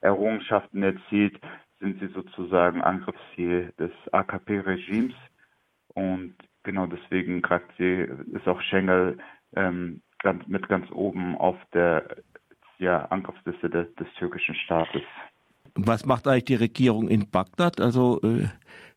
Errungenschaften 0.00 0.82
erzielt, 0.82 1.40
sind 1.78 1.98
sie 1.98 2.08
sozusagen 2.08 2.82
Angriffsziel 2.82 3.72
des 3.78 3.90
AKP-Regimes. 4.12 5.14
Und 5.94 6.34
genau 6.62 6.86
deswegen 6.86 7.42
sie, 7.78 8.06
ist 8.32 8.46
auch 8.46 8.60
Schengen 8.60 9.20
ähm, 9.56 10.02
ganz, 10.22 10.46
mit 10.46 10.68
ganz 10.68 10.90
oben 10.92 11.36
auf 11.36 11.56
der 11.72 12.16
ja, 12.78 13.06
Angriffsliste 13.06 13.70
des, 13.70 13.94
des 13.94 14.08
türkischen 14.14 14.54
Staates. 14.54 15.02
Was 15.74 16.06
macht 16.06 16.26
eigentlich 16.26 16.44
die 16.44 16.54
Regierung 16.54 17.08
in 17.08 17.30
Bagdad? 17.30 17.80
Also 17.80 18.20
äh, 18.22 18.48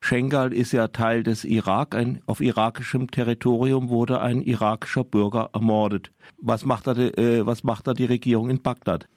Schengal 0.01 0.53
ist 0.53 0.71
ja 0.71 0.87
Teil 0.89 1.23
des 1.23 1.45
Irak. 1.45 1.95
Ein, 1.95 2.21
auf 2.27 2.41
irakischem 2.41 3.09
Territorium 3.09 3.89
wurde 3.89 4.21
ein 4.21 4.41
irakischer 4.41 5.03
Bürger 5.03 5.49
ermordet. 5.53 6.11
Was 6.41 6.65
macht 6.65 6.87
da, 6.87 6.91
äh, 6.91 7.45
was 7.45 7.63
macht 7.63 7.87
da 7.87 7.93
die 7.93 8.05
Regierung 8.05 8.49
in 8.49 8.61
Bagdad? 8.61 9.07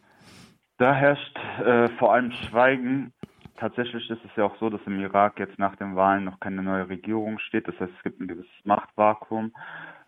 Da 0.78 0.94
herrscht 0.94 1.36
äh, 1.64 1.88
vor 1.98 2.12
allem 2.12 2.30
Schweigen. 2.32 3.12
Tatsächlich 3.56 4.08
ist 4.10 4.24
es 4.24 4.30
ja 4.36 4.44
auch 4.44 4.56
so, 4.60 4.68
dass 4.68 4.80
im 4.86 5.00
Irak 5.00 5.38
jetzt 5.38 5.58
nach 5.58 5.74
den 5.76 5.96
Wahlen 5.96 6.24
noch 6.24 6.38
keine 6.40 6.62
neue 6.62 6.88
Regierung 6.88 7.38
steht. 7.38 7.66
Das 7.66 7.74
heißt, 7.80 7.92
es 7.96 8.02
gibt 8.02 8.20
ein 8.20 8.28
gewisses 8.28 8.64
Machtvakuum. 8.64 9.52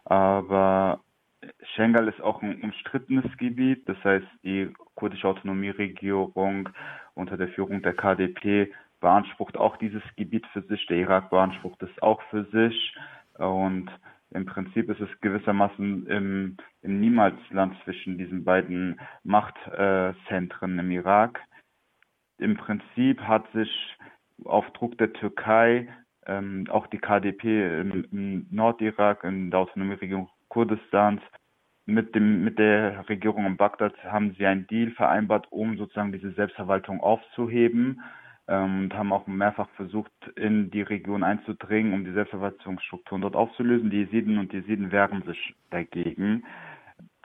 Aber 0.04 1.00
Schengal 1.74 2.08
ist 2.08 2.20
auch 2.20 2.42
ein 2.42 2.60
umstrittenes 2.62 3.36
Gebiet. 3.36 3.88
Das 3.88 4.02
heißt, 4.02 4.26
die 4.42 4.72
kurdische 4.94 5.28
Autonomieregierung 5.28 6.68
unter 7.14 7.36
der 7.36 7.48
Führung 7.48 7.82
der 7.82 7.94
KDP 7.94 8.72
beansprucht 9.00 9.56
auch 9.56 9.76
dieses 9.76 10.02
Gebiet 10.16 10.46
für 10.48 10.62
sich. 10.62 10.84
Der 10.86 10.98
Irak 10.98 11.30
beansprucht 11.30 11.82
es 11.82 12.02
auch 12.02 12.20
für 12.30 12.44
sich. 12.46 12.96
Und 13.34 13.90
im 14.30 14.44
Prinzip 14.44 14.90
ist 14.90 15.00
es 15.00 15.08
gewissermaßen 15.20 16.06
im, 16.06 16.56
im 16.82 17.00
Niemalsland 17.00 17.76
zwischen 17.84 18.18
diesen 18.18 18.44
beiden 18.44 19.00
Machtzentren 19.22 20.78
im 20.78 20.90
Irak. 20.90 21.40
Im 22.38 22.56
Prinzip 22.56 23.20
hat 23.20 23.50
sich 23.52 23.96
auf 24.44 24.70
Druck 24.72 24.98
der 24.98 25.12
Türkei 25.12 25.88
ähm, 26.26 26.66
auch 26.68 26.86
die 26.88 26.98
KDP 26.98 27.80
im, 27.80 28.04
im 28.12 28.46
Nordirak, 28.50 29.24
in 29.24 29.50
der 29.50 29.60
Autonomieregierung 29.60 30.28
Kurdistans, 30.48 31.20
mit, 31.88 32.14
dem, 32.14 32.44
mit 32.44 32.58
der 32.58 33.08
Regierung 33.08 33.46
in 33.46 33.56
Bagdad 33.56 33.94
haben 34.04 34.34
sie 34.38 34.46
einen 34.46 34.66
Deal 34.66 34.90
vereinbart, 34.90 35.46
um 35.50 35.78
sozusagen 35.78 36.12
diese 36.12 36.32
Selbstverwaltung 36.32 37.00
aufzuheben 37.00 38.02
ähm, 38.46 38.82
und 38.82 38.94
haben 38.94 39.12
auch 39.12 39.26
mehrfach 39.26 39.70
versucht, 39.70 40.12
in 40.36 40.70
die 40.70 40.82
Region 40.82 41.22
einzudringen, 41.22 41.94
um 41.94 42.04
die 42.04 42.12
Selbstverwaltungsstrukturen 42.12 43.22
dort 43.22 43.36
aufzulösen. 43.36 43.88
Die 43.88 44.02
Jesiden 44.02 44.38
und 44.38 44.52
die 44.52 44.58
Jesiden 44.58 44.92
wehren 44.92 45.22
sich 45.22 45.54
dagegen. 45.70 46.44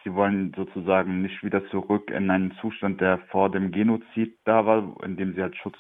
Sie 0.06 0.14
wollen 0.14 0.54
sozusagen 0.56 1.22
nicht 1.22 1.44
wieder 1.44 1.66
zurück 1.70 2.10
in 2.10 2.30
einen 2.30 2.54
Zustand, 2.62 3.02
der 3.02 3.18
vor 3.32 3.52
dem 3.52 3.72
Genozid 3.72 4.38
da 4.46 4.66
war, 4.66 4.96
in 5.04 5.18
dem 5.18 5.34
sie 5.34 5.42
halt 5.42 5.58
schutz, 5.58 5.78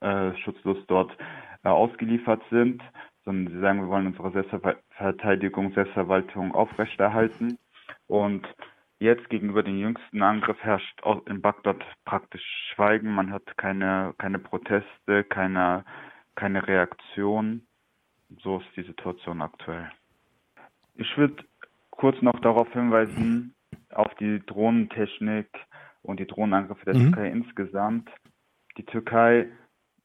äh, 0.00 0.32
schutzlos 0.44 0.78
dort 0.86 1.16
äh, 1.64 1.68
ausgeliefert 1.68 2.42
sind, 2.50 2.82
sondern 3.24 3.52
sie 3.52 3.60
sagen, 3.60 3.80
wir 3.80 3.88
wollen 3.88 4.06
unsere 4.08 4.32
Selbstverteidigung, 4.32 5.72
Selbstverwaltung 5.72 6.54
aufrechterhalten. 6.54 7.58
Und 8.06 8.46
Jetzt 9.02 9.28
gegenüber 9.30 9.64
dem 9.64 9.80
jüngsten 9.80 10.22
Angriff 10.22 10.62
herrscht 10.62 11.02
in 11.26 11.42
Bagdad 11.42 11.84
praktisch 12.04 12.44
Schweigen. 12.72 13.12
Man 13.12 13.32
hat 13.32 13.42
keine, 13.58 14.14
keine 14.16 14.38
Proteste, 14.38 15.24
keine, 15.24 15.84
keine 16.36 16.68
Reaktion. 16.68 17.66
So 18.44 18.58
ist 18.58 18.76
die 18.76 18.84
Situation 18.84 19.42
aktuell. 19.42 19.90
Ich 20.94 21.18
würde 21.18 21.42
kurz 21.90 22.22
noch 22.22 22.38
darauf 22.42 22.72
hinweisen, 22.72 23.56
auf 23.90 24.14
die 24.20 24.40
Drohnentechnik 24.46 25.48
und 26.02 26.20
die 26.20 26.26
Drohnenangriffe 26.28 26.84
der 26.84 26.94
mhm. 26.94 27.06
Türkei 27.06 27.26
insgesamt. 27.26 28.08
Die 28.76 28.84
Türkei, 28.84 29.48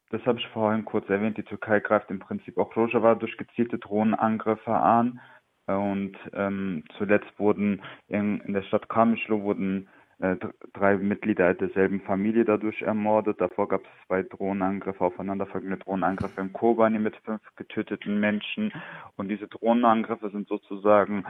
das 0.10 0.26
habe 0.26 0.40
ich 0.40 0.48
vorhin 0.48 0.86
kurz 0.86 1.10
erwähnt, 1.10 1.38
die 1.38 1.44
Türkei 1.44 1.80
greift 1.80 2.10
im 2.10 2.20
Prinzip 2.20 2.58
auch 2.58 2.76
Rojava 2.76 3.16
durch 3.16 3.38
gezielte 3.38 3.78
Drohnenangriffe 3.78 4.74
an. 4.74 5.20
Und 5.66 6.16
ähm, 6.34 6.86
zuletzt 6.98 7.38
wurden 7.38 7.82
in, 8.08 8.40
in 8.42 8.54
der 8.54 8.62
Stadt 8.64 8.88
Kamischlo 8.88 9.42
wurden 9.42 9.90
äh, 10.20 10.38
drei 10.74 10.98
Mitglieder 10.98 11.54
derselben 11.54 12.02
Familie 12.02 12.46
dadurch 12.46 12.82
ermordet. 12.82 13.42
Davor 13.42 13.68
gab 13.68 13.82
es 13.82 14.08
zwei 14.08 14.24
Drohnenangriffe, 14.24 15.04
aufeinanderfolgende 15.04 15.78
Drohnenangriffe 15.78 16.40
in 16.40 16.54
Kobani 16.54 17.00
mit 17.00 17.18
fünf 17.18 17.42
getöteten 17.58 18.20
Menschen. 18.20 18.72
Und 19.18 19.28
diese 19.28 19.48
Drohnenangriffe 19.48 20.30
sind 20.30 20.48
sozusagen 20.48 21.26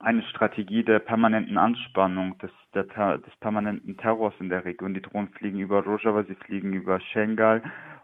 eine 0.00 0.22
Strategie 0.24 0.82
der 0.82 0.98
permanenten 0.98 1.56
Anspannung, 1.56 2.36
des, 2.38 2.50
der, 2.74 3.18
des 3.18 3.36
permanenten 3.36 3.96
Terrors 3.96 4.34
in 4.40 4.48
der 4.48 4.64
Region. 4.64 4.94
Die 4.94 5.02
Drohnen 5.02 5.28
fliegen 5.28 5.60
über 5.60 5.84
Rojava, 5.84 6.24
sie 6.24 6.34
fliegen 6.34 6.72
über 6.72 7.00
Schengal 7.00 7.62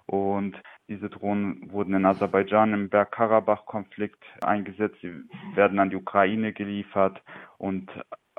und 0.08 0.56
diese 0.88 1.10
Drohnen 1.10 1.70
wurden 1.70 1.94
in 1.94 2.06
Aserbaidschan 2.06 2.72
im 2.72 2.88
Bergkarabach-Konflikt 2.88 4.24
eingesetzt. 4.40 4.96
Sie 5.02 5.12
werden 5.54 5.78
an 5.78 5.90
die 5.90 5.96
Ukraine 5.96 6.52
geliefert 6.54 7.22
und 7.58 7.90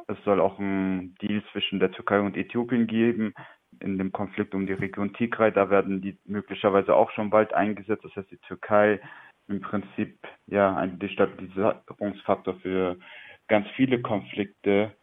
es 0.08 0.18
soll 0.26 0.42
auch 0.42 0.58
ein 0.58 1.16
Deal 1.22 1.44
zwischen 1.52 1.80
der 1.80 1.92
Türkei 1.92 2.20
und 2.20 2.36
Äthiopien 2.36 2.88
geben 2.88 3.34
in 3.80 4.00
dem 4.00 4.12
Konflikt 4.12 4.56
um 4.56 4.66
die 4.66 4.74
Region 4.74 5.14
Tigray. 5.14 5.52
Da 5.52 5.70
werden 5.70 6.02
die 6.02 6.18
möglicherweise 6.26 6.96
auch 6.96 7.12
schon 7.12 7.30
bald 7.30 7.54
eingesetzt. 7.54 8.04
Das 8.04 8.16
heißt, 8.16 8.32
die 8.32 8.38
Türkei 8.38 9.00
im 9.48 9.62
Prinzip 9.62 10.18
ja 10.48 10.76
ein 10.76 10.98
Destabilisierungsfaktor 10.98 12.56
für 12.62 12.98
ganz 13.48 13.68
viele 13.76 14.02
Konflikte 14.02 14.96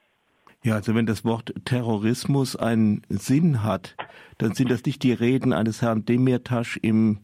ja, 0.62 0.74
also 0.74 0.94
wenn 0.94 1.06
das 1.06 1.24
Wort 1.24 1.54
Terrorismus 1.64 2.56
einen 2.56 3.02
Sinn 3.08 3.62
hat, 3.62 3.96
dann 4.38 4.52
sind 4.52 4.70
das 4.70 4.84
nicht 4.84 5.02
die 5.02 5.12
Reden 5.12 5.52
eines 5.52 5.82
Herrn 5.82 6.04
Demirtas 6.04 6.76
im 6.80 7.20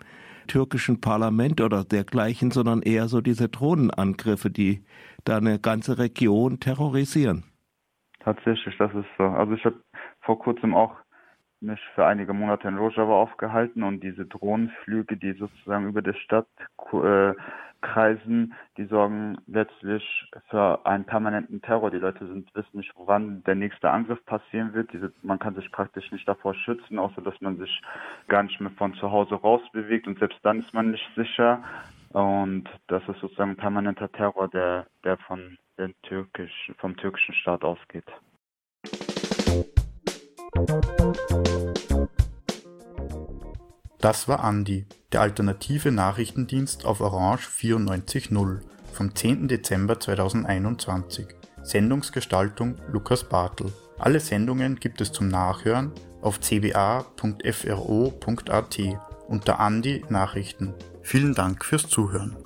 türkischen 0.46 1.00
Parlament 1.00 1.60
oder 1.60 1.84
dergleichen, 1.84 2.50
sondern 2.50 2.82
eher 2.82 3.08
so 3.08 3.20
diese 3.20 3.48
Drohnenangriffe, 3.48 4.50
die 4.50 4.84
da 5.24 5.36
eine 5.36 5.58
ganze 5.58 5.98
Region 5.98 6.60
terrorisieren. 6.60 7.44
Tatsächlich, 8.20 8.76
das 8.78 8.92
ist 8.94 9.06
so. 9.18 9.24
Also 9.24 9.54
ich 9.54 9.64
habe 9.64 9.82
vor 10.20 10.38
kurzem 10.38 10.74
auch 10.74 10.94
mich 11.62 11.80
für 11.94 12.04
einige 12.04 12.32
Monate 12.32 12.68
in 12.68 12.76
Rojava 12.76 13.14
aufgehalten 13.14 13.82
und 13.82 14.00
diese 14.00 14.26
Drohnenflüge, 14.26 15.16
die 15.16 15.32
sozusagen 15.32 15.88
über 15.88 16.02
der 16.02 16.14
Stadt 16.14 16.46
äh, 16.92 17.34
kreisen, 17.82 18.54
die 18.76 18.84
sorgen 18.86 19.36
letztlich 19.46 20.02
für 20.48 20.86
einen 20.86 21.04
permanenten 21.04 21.60
Terror. 21.60 21.90
Die 21.90 21.98
Leute 21.98 22.26
sind, 22.26 22.48
wissen 22.54 22.78
nicht, 22.78 22.92
wann 22.96 23.42
der 23.44 23.56
nächste 23.56 23.90
Angriff 23.90 24.24
passieren 24.24 24.72
wird. 24.72 24.92
Diese, 24.92 25.12
man 25.22 25.38
kann 25.38 25.54
sich 25.54 25.70
praktisch 25.70 26.10
nicht 26.12 26.26
davor 26.26 26.54
schützen, 26.54 26.98
außer 26.98 27.20
dass 27.20 27.38
man 27.40 27.58
sich 27.58 27.82
gar 28.28 28.44
nicht 28.44 28.60
mehr 28.60 28.70
von 28.72 28.94
zu 28.94 29.10
Hause 29.10 29.34
raus 29.34 29.62
bewegt 29.72 30.06
und 30.06 30.18
selbst 30.18 30.38
dann 30.42 30.60
ist 30.60 30.72
man 30.72 30.92
nicht 30.92 31.08
sicher. 31.14 31.62
Und 32.10 32.68
das 32.88 33.02
ist 33.08 33.20
sozusagen 33.20 33.50
ein 33.50 33.56
permanenter 33.56 34.10
Terror, 34.12 34.48
der, 34.48 34.86
der 35.04 35.16
von 35.18 35.58
den 35.78 35.94
türkisch, 36.02 36.72
vom 36.78 36.96
türkischen 36.96 37.34
Staat 37.34 37.64
ausgeht. 37.64 38.06
Das 43.98 44.26
war 44.26 44.42
Andi, 44.42 44.84
der 45.12 45.20
alternative 45.20 45.92
Nachrichtendienst 45.92 46.84
auf 46.84 47.00
Orange 47.00 47.48
94.0 47.48 48.60
vom 48.92 49.14
10. 49.14 49.48
Dezember 49.48 50.00
2021. 50.00 51.28
Sendungsgestaltung 51.62 52.76
Lukas 52.90 53.28
Bartel. 53.28 53.72
Alle 53.98 54.20
Sendungen 54.20 54.76
gibt 54.76 55.00
es 55.00 55.12
zum 55.12 55.28
Nachhören 55.28 55.92
auf 56.20 56.40
cba.fro.at 56.40 57.04
unter 59.28 59.60
Andi 59.60 60.04
Nachrichten. 60.08 60.74
Vielen 61.02 61.34
Dank 61.34 61.64
fürs 61.64 61.88
Zuhören. 61.88 62.36